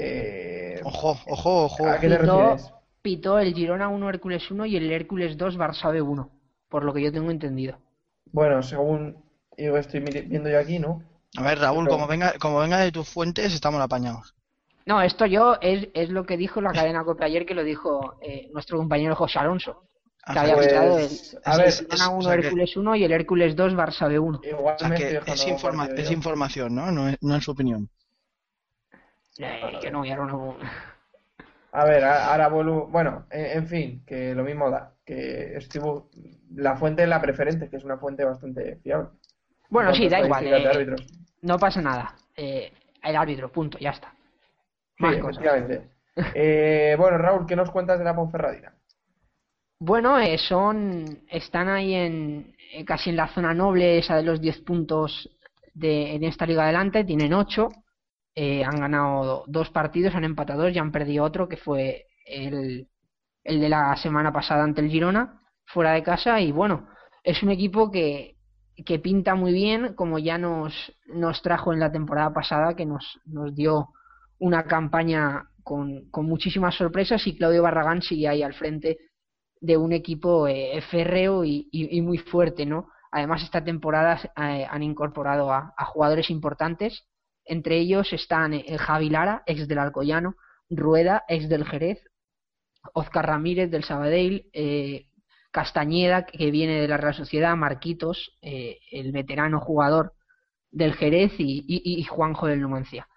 [0.02, 1.86] Eh, Ojo, ojo, ojo.
[1.88, 2.72] ¿A qué te Pitó, refieres?
[3.02, 6.30] pitó el Girona 1 Hércules 1 y el Hércules 2 Barça B 1,
[6.70, 7.78] por lo que yo tengo entendido.
[8.32, 9.16] Bueno, según
[9.58, 11.02] yo estoy viendo yo aquí, ¿no?
[11.36, 14.34] A ver, Raúl, Pero- como venga, como venga de tus fuentes, estamos apañados.
[14.86, 18.16] No, esto yo es, es lo que dijo la cadena COPE ayer, que lo dijo
[18.22, 19.84] eh, nuestro compañero José Alonso,
[20.32, 20.76] que había pues, el,
[21.44, 24.08] a el ver, Girona es- 1 o sea Hércules 1 y el Hércules 2 Barça
[24.08, 24.40] B 1.
[24.44, 26.90] Igual O sea me que estoy es, informa- es información, ¿no?
[26.90, 27.88] No es, no es su opinión.
[29.38, 30.56] Eh, yo no, ahora no.
[31.72, 36.10] A ver, a- Arabolu, bueno, en fin, que lo mismo da, que estuvo
[36.56, 39.10] la fuente es la preferente, que es una fuente bastante fiable.
[39.68, 40.44] Bueno, En sí, a da igual.
[40.44, 40.96] de eh,
[41.42, 42.14] no pasa nada.
[42.36, 42.72] Eh,
[43.04, 44.12] el árbitro, punto, ya está.
[44.98, 45.88] Sí, Más efectivamente.
[46.34, 48.74] Eh, bueno, Raúl, ¿qué nos cuentas de la Ponferradina?
[49.78, 54.40] Bueno, eh, son están ahí en eh, casi en la zona noble, esa de los
[54.40, 55.30] 10 puntos
[55.72, 57.68] de, en esta liga adelante, tienen 8,
[58.36, 62.88] han ganado dos partidos, han empatado dos y han perdido otro, que fue el,
[63.44, 66.88] el de la semana pasada ante el Girona, fuera de casa, y bueno,
[67.24, 68.36] es un equipo que,
[68.84, 70.72] que pinta muy bien, como ya nos,
[71.06, 73.88] nos trajo en la temporada pasada, que nos, nos dio
[74.38, 78.98] una campaña con, con muchísimas sorpresas y Claudio Barragán sigue ahí al frente
[79.60, 82.88] de un equipo eh, férreo y, y- muy fuerte, ¿no?
[83.12, 87.04] Además, esta temporada eh, han incorporado a jugadores importantes.
[87.50, 90.36] Entre ellos están eh, Javi Lara, ex del Alcoyano,
[90.70, 91.98] Rueda, ex del Jerez,
[92.94, 95.08] Oscar Ramírez del Sabadell, eh,
[95.50, 100.14] Castañeda, que viene de la Real Sociedad, Marquitos, eh, el veterano jugador
[100.70, 103.08] del Jerez, y, Juanjo del Numancia.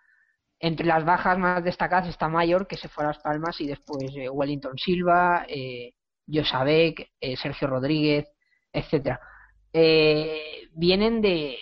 [0.60, 4.16] Entre las bajas más destacadas está Mayor, que se fue a Las Palmas, y después
[4.16, 5.94] eh, Wellington Silva, eh,
[6.28, 8.26] eh, Sergio Rodríguez,
[8.72, 9.20] etcétera.
[9.72, 11.56] Vienen de,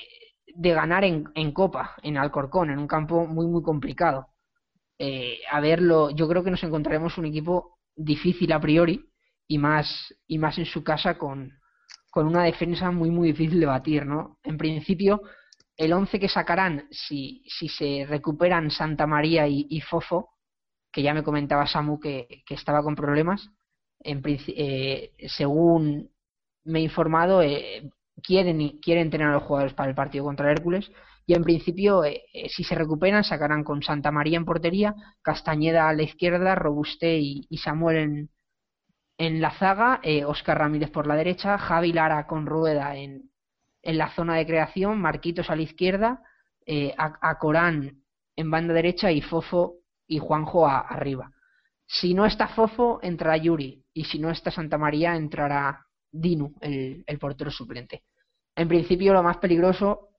[0.56, 4.28] de ganar en, en Copa, en Alcorcón, en un campo muy, muy complicado.
[4.97, 9.10] Eh, a verlo, yo creo que nos encontraremos un equipo difícil a priori
[9.47, 11.52] y más, y más en su casa con,
[12.12, 14.38] con una defensa muy, muy difícil de batir, ¿no?
[14.43, 15.22] En principio,
[15.78, 20.30] el 11 que sacarán, si, si se recuperan Santa María y, Fofo,
[20.91, 23.49] que ya me comentaba Samu que, que estaba con problemas,
[24.04, 26.12] en eh, según
[26.64, 27.89] me he informado, eh,
[28.24, 30.91] quieren, quieren tener a los jugadores para el partido contra Hércules
[31.26, 35.88] y en principio, eh, eh, si se recuperan, sacarán con Santa María en portería, Castañeda
[35.89, 38.30] a la izquierda, Robuste y, y Samuel en,
[39.18, 43.30] en la zaga, eh, Oscar Ramírez por la derecha, Javi Lara con Rueda en,
[43.84, 46.22] en la zona de creación, Marquitos a la izquierda,
[46.66, 48.03] eh, a, a Corán
[48.36, 49.76] en banda derecha y Fofo
[50.07, 51.32] y Juanjo a- arriba.
[51.86, 53.84] Si no está Fofo, entrará Yuri.
[53.93, 58.03] Y si no está Santa María, entrará Dinu, el, portero suplente.
[58.55, 60.09] En principio, lo más peligroso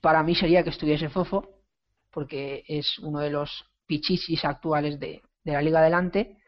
[0.00, 1.62] para mí sería que estuviese Fofo,
[2.10, 6.38] porque es uno de los pichichis actuales de, la Liga Adelante.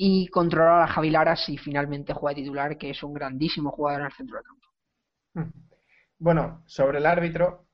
[0.00, 4.06] Y controlar a Javi Lara si finalmente juega titular, que es un grandísimo jugador en
[4.06, 5.58] el centro del campo.
[6.20, 7.66] Bueno, sobre el árbitro,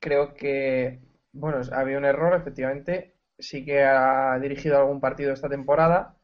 [0.00, 1.00] creo que,
[1.32, 3.14] bueno, había un error, efectivamente.
[3.38, 6.16] Sí que ha dirigido algún partido esta temporada,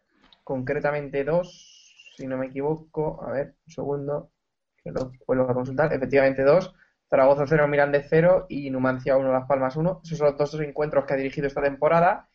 [0.42, 1.73] concretamente dos,
[2.16, 3.22] si no me equivoco.
[3.22, 4.30] A ver, un segundo,
[4.82, 5.92] que lo vuelvo a consultar.
[5.92, 6.74] Efectivamente dos.
[7.08, 10.00] Zaragoza 0, Mirandés 0 y Numancia 1, Las Palmas 1.
[10.04, 12.28] Esos son los dos encuentros que ha dirigido esta temporada.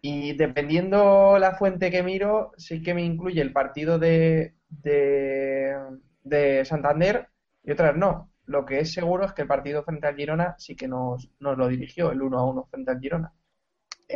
[0.00, 5.74] Y dependiendo la fuente que miro, sí que me incluye el partido de, de,
[6.22, 7.28] de Santander
[7.62, 8.30] y otras no.
[8.46, 11.56] Lo que es seguro es que el partido frente al Girona sí que nos, nos
[11.56, 13.32] lo dirigió, el 1 a 1 frente al Girona.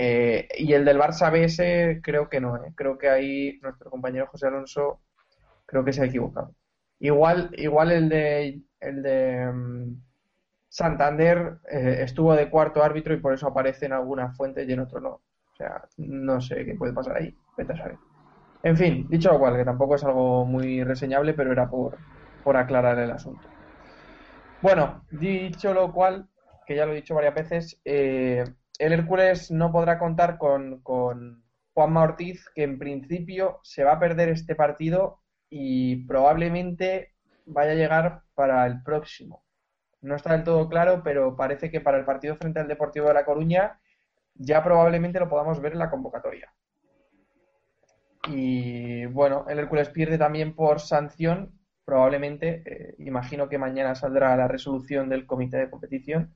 [0.01, 2.72] Eh, y el del Barça BS creo que no, ¿eh?
[2.76, 5.01] creo que ahí nuestro compañero José Alonso
[5.66, 6.55] creo que se ha equivocado.
[7.01, 10.01] Igual, igual el de el de mm,
[10.68, 14.78] Santander eh, estuvo de cuarto árbitro y por eso aparece en alguna fuente y en
[14.78, 15.11] otro no.
[15.11, 17.36] O sea, no sé qué puede pasar ahí.
[17.57, 17.96] Vete a saber.
[18.62, 21.99] En fin, dicho lo cual, que tampoco es algo muy reseñable, pero era por,
[22.44, 23.49] por aclarar el asunto.
[24.62, 26.28] Bueno, dicho lo cual,
[26.68, 28.44] que ya lo he dicho varias veces, eh,
[28.79, 34.01] el Hércules no podrá contar con, con Juanma Ortiz, que en principio se va a
[34.01, 35.20] perder este partido
[35.51, 37.14] y probablemente
[37.47, 39.45] vaya a llegar para el próximo.
[40.01, 43.14] No está del todo claro, pero parece que para el partido frente al Deportivo de
[43.14, 43.81] La Coruña
[44.35, 46.53] ya probablemente lo podamos ver en la convocatoria.
[48.29, 51.59] Y bueno, el Hércules pierde también por sanción.
[51.85, 56.35] Probablemente, eh, imagino que mañana saldrá la resolución del comité de competición.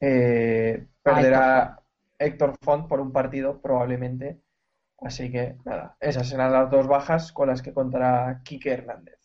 [0.00, 1.82] Eh, perderá
[2.18, 4.40] Héctor Font por un partido, probablemente.
[5.00, 9.18] Así que nada, esas serán las dos bajas con las que contará Quique Hernández.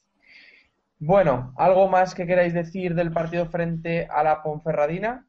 [1.00, 5.28] Bueno, ¿algo más que queráis decir del partido frente a la Ponferradina?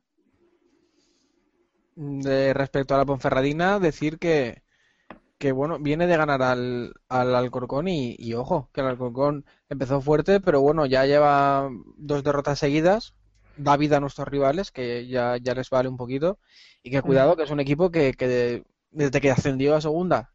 [1.97, 4.62] De respecto a la Ponferradina, decir que,
[5.38, 10.01] que bueno, viene de ganar al, al Alcorcón y, y ojo, que el Alcorcón empezó
[10.01, 13.14] fuerte, pero bueno, ya lleva dos derrotas seguidas,
[13.57, 16.38] da vida a nuestros rivales, que ya, ya les vale un poquito,
[16.82, 20.30] y que cuidado, que es un equipo que, que desde que ascendió a segunda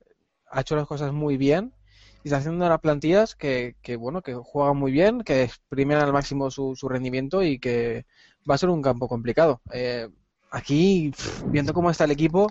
[0.51, 1.73] ha hecho las cosas muy bien
[2.23, 6.11] y está haciendo unas plantillas que, que bueno, que juegan muy bien, que exprimen al
[6.11, 8.05] máximo su, su rendimiento y que
[8.49, 9.61] va a ser un campo complicado.
[9.71, 10.09] Eh,
[10.51, 11.13] aquí,
[11.45, 12.49] viendo cómo está el equipo,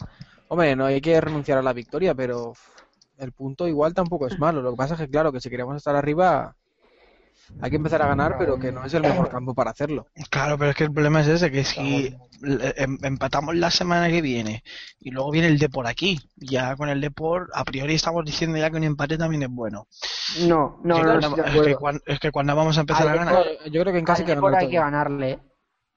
[0.48, 2.54] hombre, no hay que renunciar a la victoria, pero
[3.18, 4.62] el punto igual tampoco es malo.
[4.62, 6.56] Lo que pasa es que, claro, que si queremos estar arriba,
[7.61, 10.07] hay que empezar a ganar, pero que no es el mejor campo para hacerlo.
[10.30, 12.14] Claro, pero es que el problema es ese, que si
[12.76, 14.62] em, empatamos la semana que viene
[15.01, 18.24] y luego viene el de por aquí, ya con el de por, a priori estamos
[18.24, 19.88] diciendo ya que un empate también es bueno.
[20.46, 21.18] No, no, no,
[22.07, 23.44] es, que cuando, vamos a empezar a ganar.
[23.70, 25.40] yo creo que en casa que hay que ganarle.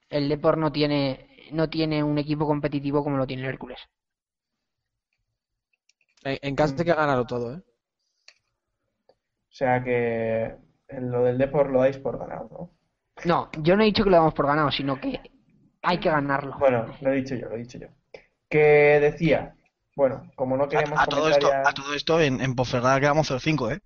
[0.08, 3.78] El Depor no tiene, no tiene un equipo competitivo como lo tiene el Hércules.
[6.24, 7.62] En, casa hay que ganarlo todo, ¿eh?
[9.52, 10.56] O sea que
[10.92, 12.70] en lo del Depor lo dais por ganado, ¿no?
[13.24, 15.20] No, yo no he dicho que lo damos por ganado, sino que
[15.82, 16.56] hay que ganarlo.
[16.58, 17.88] Bueno, lo he dicho yo, lo he dicho yo.
[18.48, 19.54] Que decía,
[19.96, 23.76] bueno, como no queremos a, todo esto, a todo esto en, en Ponferrada quedamos 0-5,
[23.76, 23.80] ¿eh?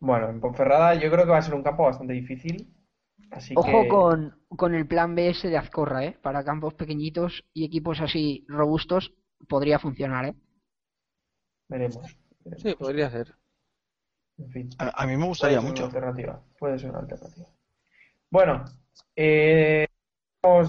[0.00, 2.74] Bueno, en Ponferrada yo creo que va a ser un campo bastante difícil.
[3.30, 6.18] Así Ojo con, con el plan BS de Azcorra, ¿eh?
[6.20, 9.12] Para campos pequeñitos y equipos así robustos
[9.48, 10.34] podría funcionar, ¿eh?
[11.68, 12.16] Veremos.
[12.56, 13.36] Sí, podría ser.
[14.78, 15.86] A, mí me gustaría mucho.
[15.86, 16.40] alternativa.
[16.58, 17.46] Puede ser una alternativa.
[18.30, 18.64] Bueno,
[19.16, 19.86] eh,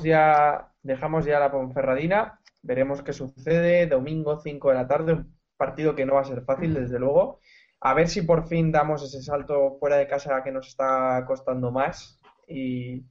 [0.03, 2.39] ya, dejamos ya la Ponferradina.
[2.61, 3.87] Veremos qué sucede.
[3.87, 5.13] Domingo 5 de la tarde.
[5.13, 7.39] Un partido que no va a ser fácil, desde luego.
[7.79, 11.71] A ver si por fin damos ese salto fuera de casa que nos está costando
[11.71, 12.19] más.
[12.47, 13.05] Y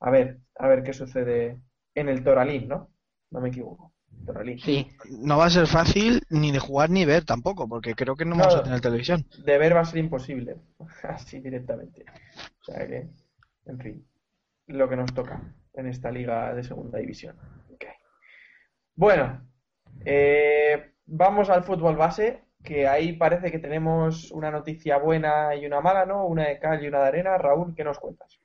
[0.00, 1.62] a ver, a ver qué sucede
[1.94, 2.90] en el Toralín, ¿no?
[3.30, 3.92] No me equivoco.
[4.58, 4.86] Sí.
[5.10, 8.36] No va a ser fácil ni de jugar ni ver tampoco, porque creo que no,
[8.36, 9.26] vamos a tener televisión.
[9.44, 10.56] De ver va a ser imposible,
[11.02, 12.04] así directamente.
[12.60, 13.08] O sea que,
[13.66, 14.06] en fin,
[14.66, 15.42] lo que nos toca
[15.74, 17.36] en esta liga de segunda división.
[18.94, 19.40] Bueno,
[20.04, 25.80] eh, vamos al fútbol base, que ahí parece que tenemos una noticia buena y una
[25.80, 26.26] mala, ¿no?
[26.26, 27.38] Una de cal y una de arena.
[27.38, 28.38] Raúl, ¿qué nos cuentas?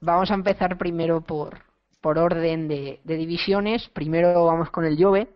[0.00, 1.58] Vamos a empezar primero por,
[2.00, 3.88] por orden de, divisiones.
[3.90, 5.28] Primero vamos con el Jove,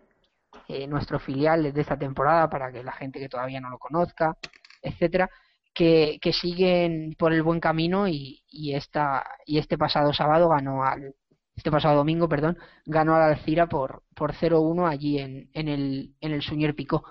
[0.67, 4.37] eh, nuestro filial de esta temporada, para que la gente que todavía no lo conozca,
[4.81, 5.29] etcétera,
[5.73, 10.83] que, que siguen por el buen camino y, y, esta, y este pasado sábado ganó
[10.83, 11.15] al
[11.55, 16.31] este pasado domingo, perdón, ganó al Alcira por, por 0-1 allí en, en, el, en
[16.31, 17.03] el Suñer Pico.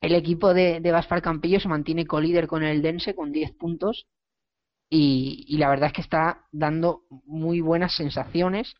[0.00, 4.06] El equipo de, de Gaspar Campillo se mantiene colíder con el Dense con 10 puntos
[4.90, 8.74] y, la verdad es que está dando muy buenas sensaciones.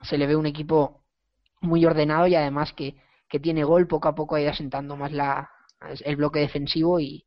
[0.00, 1.04] Se le ve un equipo
[1.60, 2.96] muy ordenado y además que,
[3.28, 5.50] que tiene gol, poco a poco ha ido asentando más la,
[6.04, 7.26] el bloque defensivo y,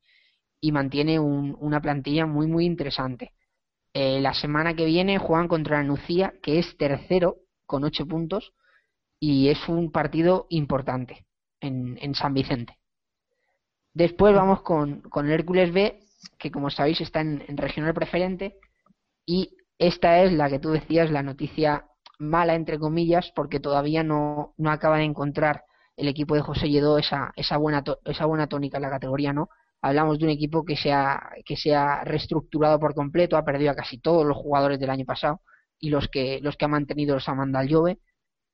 [0.60, 3.34] y mantiene un, una plantilla muy muy interesante.
[3.94, 8.54] Eh, la semana que viene juegan contra Nucía, que es tercero con ocho puntos
[9.20, 11.26] y es un partido importante
[11.62, 12.78] en, en San Vicente.
[13.94, 16.00] Después vamos con, con el Hércules B,
[16.38, 18.58] que como sabéis está en, regional preferente
[19.26, 21.86] y esta es la que tú decías, la noticia
[22.20, 25.64] mala entre comillas, porque todavía no, no acaba de encontrar
[25.98, 29.50] el equipo de José Lledó esa, esa, buena, esa buena tónica en la categoría, ¿no?
[29.82, 33.72] Hablamos de un equipo que se, ha, que se ha reestructurado por completo, ha perdido
[33.72, 35.42] a casi todos los jugadores del año pasado
[35.80, 38.00] y los que, los que ha mantenido los Amanda Jove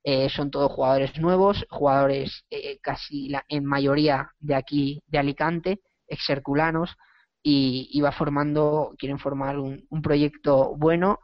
[0.04, 5.80] eh, son todos jugadores nuevos, jugadores eh, casi la, en mayoría de aquí de Alicante,
[6.08, 6.96] exerculanos,
[7.44, 11.20] y, va formando, quieren formar un, proyecto bueno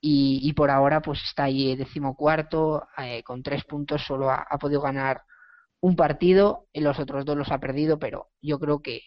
[0.00, 4.80] y, y, por ahora pues está ahí decimocuarto eh, con tres puntos, solo ha, podido
[4.82, 5.22] ganar
[5.80, 9.00] un partido, en los otros dos los ha perdido, pero yo creo que,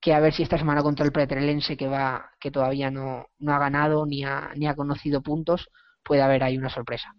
[0.00, 3.54] que a ver si esta semana contra el Pretrelense que va que todavía no, no
[3.54, 5.68] ha ganado ni ha, ni ha conocido puntos,
[6.04, 7.14] puede haber ahí una sorpresa.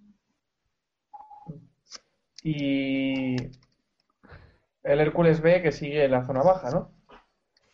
[2.43, 3.35] Y
[4.83, 6.94] el Hércules B que sigue en la zona baja, ¿no?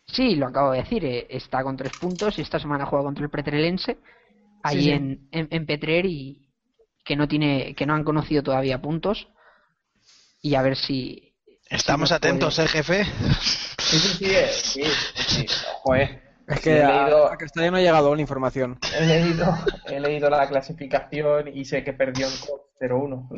[0.06, 3.24] Sí, lo acabo de decir, eh, está con tres puntos y esta semana juega contra
[3.24, 3.98] el Pretrelense,
[4.62, 6.48] ahí En, en, Petrer y
[7.04, 9.28] que no tiene, que no han conocido todavía puntos
[10.40, 11.34] y a ver si
[11.70, 13.04] estamos atentos, ¿eh, jefe?
[13.78, 14.82] Sí, sí, sí,
[15.16, 15.46] sí,
[16.46, 18.78] Es que he leído, a, a no ha llegado la información.
[18.94, 19.46] He leído,
[19.86, 22.32] he leído la clasificación y sé que perdió en
[22.80, 23.28] 0-1.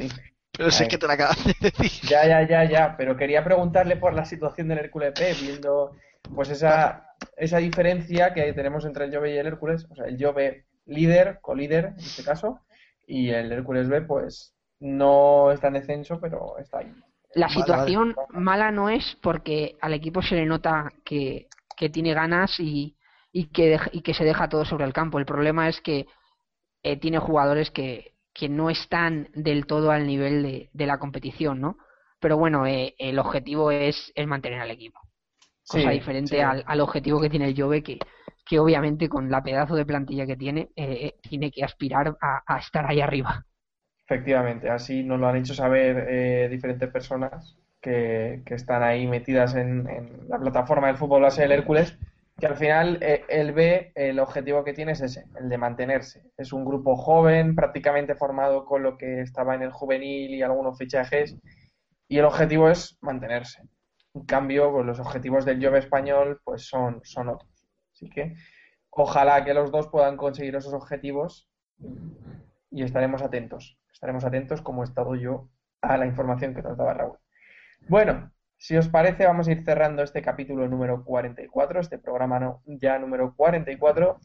[0.56, 2.08] Pero sé que te la acabas de decir.
[2.08, 2.96] Ya, ya, ya, ya.
[2.96, 5.96] Pero quería preguntarle por la situación del Hércules P, viendo
[6.32, 10.22] pues esa, esa diferencia que tenemos entre el Jove y el Hércules, o sea, el
[10.22, 12.60] Jove líder, co-líder en este caso,
[13.06, 16.92] y el Hércules B, pues no está en descenso, pero está ahí.
[17.34, 22.60] La situación mala no es porque al equipo se le nota que, que tiene ganas
[22.60, 22.96] y,
[23.32, 25.18] y, que y que se deja todo sobre el campo.
[25.18, 26.06] El problema es que
[26.82, 31.60] eh, tiene jugadores que, que no están del todo al nivel de, de la competición,
[31.60, 31.76] ¿no?
[32.20, 35.00] Pero bueno, eh, el objetivo es, es mantener al equipo
[35.66, 37.98] cosa diferente Al, objetivo que tiene el Jove, que,
[38.46, 42.58] que obviamente con la pedazo de plantilla que tiene, eh, eh, tiene que aspirar a,
[42.58, 43.44] estar ahí arriba.
[44.06, 49.86] Efectivamente, así nos lo han hecho saber eh, diferentes personas que, están ahí metidas en,
[50.28, 51.98] la plataforma del fútbol base del Hércules,
[52.38, 56.22] que al final eh, él ve el objetivo que tiene es ese, el de mantenerse.
[56.36, 60.78] Es un grupo joven, prácticamente formado con lo que estaba en el juvenil y algunos
[60.78, 61.36] fichajes,
[62.08, 63.62] y el objetivo es mantenerse.
[64.14, 67.50] En cambio, pues los objetivos del Jove español pues son, son otros.
[67.92, 68.34] Así que
[68.90, 71.48] ojalá que los dos puedan conseguir esos objetivos
[72.70, 73.78] y estaremos atentos.
[73.92, 75.48] Estaremos atentos como he estado yo
[75.80, 77.18] a la información que nos daba Raúl.
[77.88, 82.98] Bueno, si os parece, vamos a ir cerrando este capítulo número 44, este programa ya
[82.98, 84.18] número 44.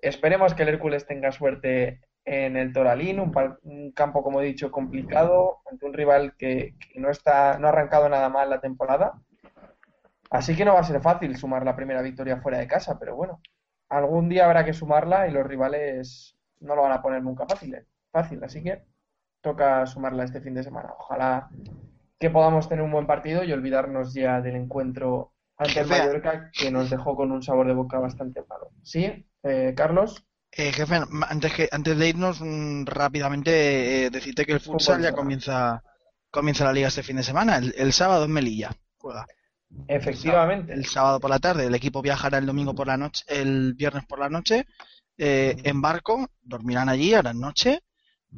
[0.00, 5.60] Esperemos que el Hércules tenga suerte en el Toralín, un, campo, como he dicho, complicado,
[5.70, 9.14] ante un rival que, no, está, no ha arrancado nada mal la temporada.
[10.30, 13.16] Así que no va a ser fácil sumar la primera victoria fuera de casa, pero
[13.16, 13.40] bueno,
[13.88, 17.74] algún día habrá que sumarla y los rivales no lo van a poner nunca fácil.
[17.74, 17.86] ¿eh?
[18.12, 18.84] Fácil, así que
[19.40, 20.92] toca sumarla este fin de semana.
[20.98, 21.48] Ojalá
[22.18, 26.70] que podamos tener un buen partido y olvidarnos ya del encuentro ante el Mallorca que
[26.70, 28.70] nos dejó con un sabor de boca bastante malo.
[28.82, 30.27] ¿Sí, eh, Carlos?
[30.52, 35.12] Eh, jefe, antes, que, antes de irnos mm, rápidamente, eh, decirte que el futsal ya
[35.12, 35.82] comienza,
[36.30, 37.58] comienza la liga este fin de semana.
[37.58, 39.26] El, sábado en Melilla juega.
[39.86, 40.72] Efectivamente.
[40.72, 44.04] El sábado, por la tarde, el equipo viajará el domingo por la noche, el viernes
[44.06, 44.66] por la noche,
[45.18, 47.82] eh, en barco, dormirán allí, harán noche,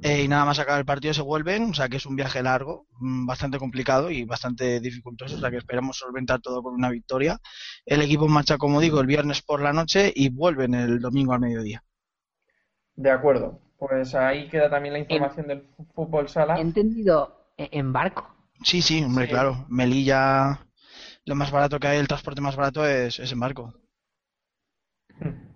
[0.03, 2.87] y nada más acabar el partido se vuelven, o sea que es un viaje largo,
[3.01, 7.39] mm, bastante complicado y bastante dificultoso, o sea que esperamos solventar todo con una victoria.
[7.87, 11.41] El equipo marcha, como digo, el viernes por la noche y vuelven el domingo al
[11.41, 11.83] mediodía.
[13.01, 13.59] De acuerdo.
[13.79, 16.59] Pues ahí queda también la información del fútbol sala.
[16.59, 18.29] He entendido e-, en barco.
[18.63, 19.65] Sí, sí, hombre, claro.
[19.71, 20.67] Melilla,
[21.25, 23.73] lo más barato que hay, el transporte más barato es, en barco.
[25.19, 25.49] Hmm.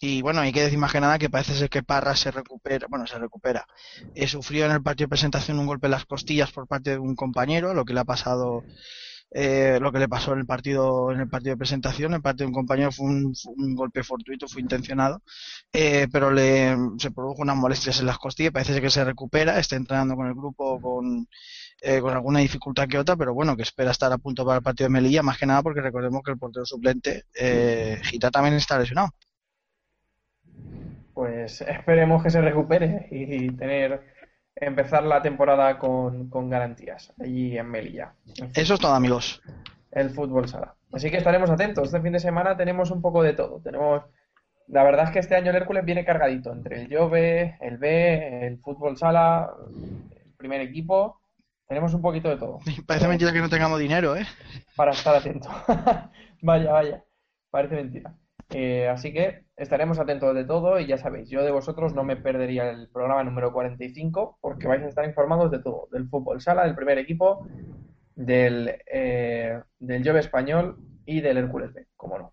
[0.00, 2.86] Y bueno, hay que decir más que nada que parece ser que Parra se recupera,
[2.88, 3.66] bueno, se recupera.
[4.14, 6.98] He sufrido en el partido de presentación un golpe en las costillas por parte de
[6.98, 8.62] un compañero, lo que le ha pasado
[9.30, 12.46] eh, lo que le pasó en el partido en el partido de presentación el partido
[12.46, 13.34] de un compañero fue un,
[13.74, 15.20] golpe fortuito fue intencionado
[15.72, 19.74] eh, pero le se produjo unas molestias en las costillas parece que se recupera está
[19.74, 21.26] entrenando con el grupo con
[21.82, 24.62] eh, con alguna dificultad que otra pero bueno que espera estar a punto para el
[24.62, 27.24] partido de Melilla más que nada porque recordemos que el portero suplente
[28.02, 29.10] Gita también está lesionado.
[31.12, 34.02] Pues esperemos que se recupere y tener
[34.56, 38.14] empezar la temporada con, garantías allí en Melilla.
[38.54, 39.42] Eso es todo, amigos.
[39.90, 40.74] El fútbol sala.
[40.92, 41.84] Así que estaremos atentos.
[41.84, 43.60] Este fin de semana tenemos un poco de todo.
[43.60, 44.02] Tenemos.
[44.68, 48.46] La verdad es que este año el Hércules viene cargadito entre el Jove, el B,
[48.46, 51.20] el fútbol sala, el primer equipo.
[51.68, 52.58] Tenemos un poquito de todo.
[52.86, 54.26] Parece mentira que no tengamos dinero, ¿eh?
[54.74, 55.48] Para estar atento.
[56.42, 57.04] vaya, vaya.
[57.50, 58.14] Parece mentira.
[58.50, 62.16] Eh, así que estaremos atentos de todo y ya sabéis, yo de vosotros no me
[62.16, 66.64] perdería el programa número 45 porque vais a estar informados de todo, del fútbol sala,
[66.64, 67.46] del primer equipo,
[68.14, 72.32] del, eh, del Jove español y del Hércules B, como no.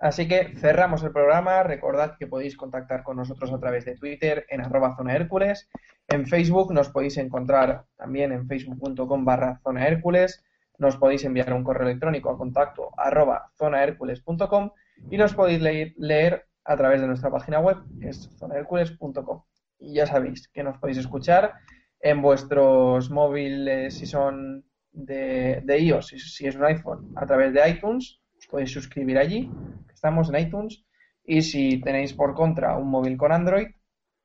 [0.00, 1.62] Así que cerramos el programa.
[1.62, 5.68] Recordad que podéis contactar con nosotros a través de Twitter en arroba zona Hércules.
[6.08, 10.42] En Facebook nos podéis encontrar también en facebook.com barra zona Hércules.
[10.78, 14.70] Nos podéis enviar un correo electrónico a contacto arroba zonahercules.com
[15.08, 15.60] y nos podéis
[15.96, 19.42] leer, a través de nuestra página web, que es zonahercules.com.
[19.78, 21.54] Y ya sabéis que nos podéis escuchar
[22.00, 27.68] en vuestros móviles si son de, de iOS, si, es un iPhone, a través de
[27.68, 29.50] iTunes, os podéis suscribir allí,
[29.92, 30.84] estamos en iTunes,
[31.24, 33.68] y si tenéis por contra un móvil con Android,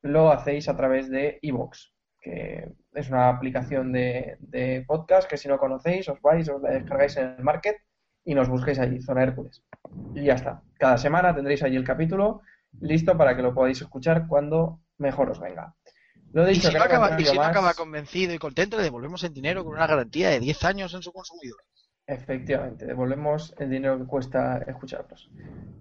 [0.02, 5.48] lo hacéis a través de iVoox, que es una aplicación de, de podcast que si
[5.48, 7.76] no conocéis, os vais, os la descargáis en el market
[8.26, 9.62] y nos busquéis allí, Zona Hércules.
[10.14, 10.60] Y ya está.
[10.78, 12.42] Cada semana tendréis allí el capítulo
[12.80, 15.74] listo para que lo podáis escuchar cuando mejor os venga.
[16.32, 18.82] Lo he dicho, y si, no acaba, y si no acaba convencido y contento, le
[18.82, 21.60] devolvemos el dinero con una garantía de 10 años en su consumidor.
[22.06, 25.30] Efectivamente, devolvemos el dinero que cuesta escucharlos.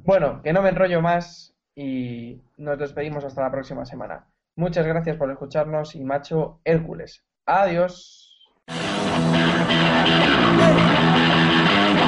[0.04, 4.28] Bueno, que no me enrollo más y nos despedimos hasta la próxima semana.
[4.56, 7.24] Muchas gracias por escucharnos y macho Hércules.
[7.46, 8.22] Adiós.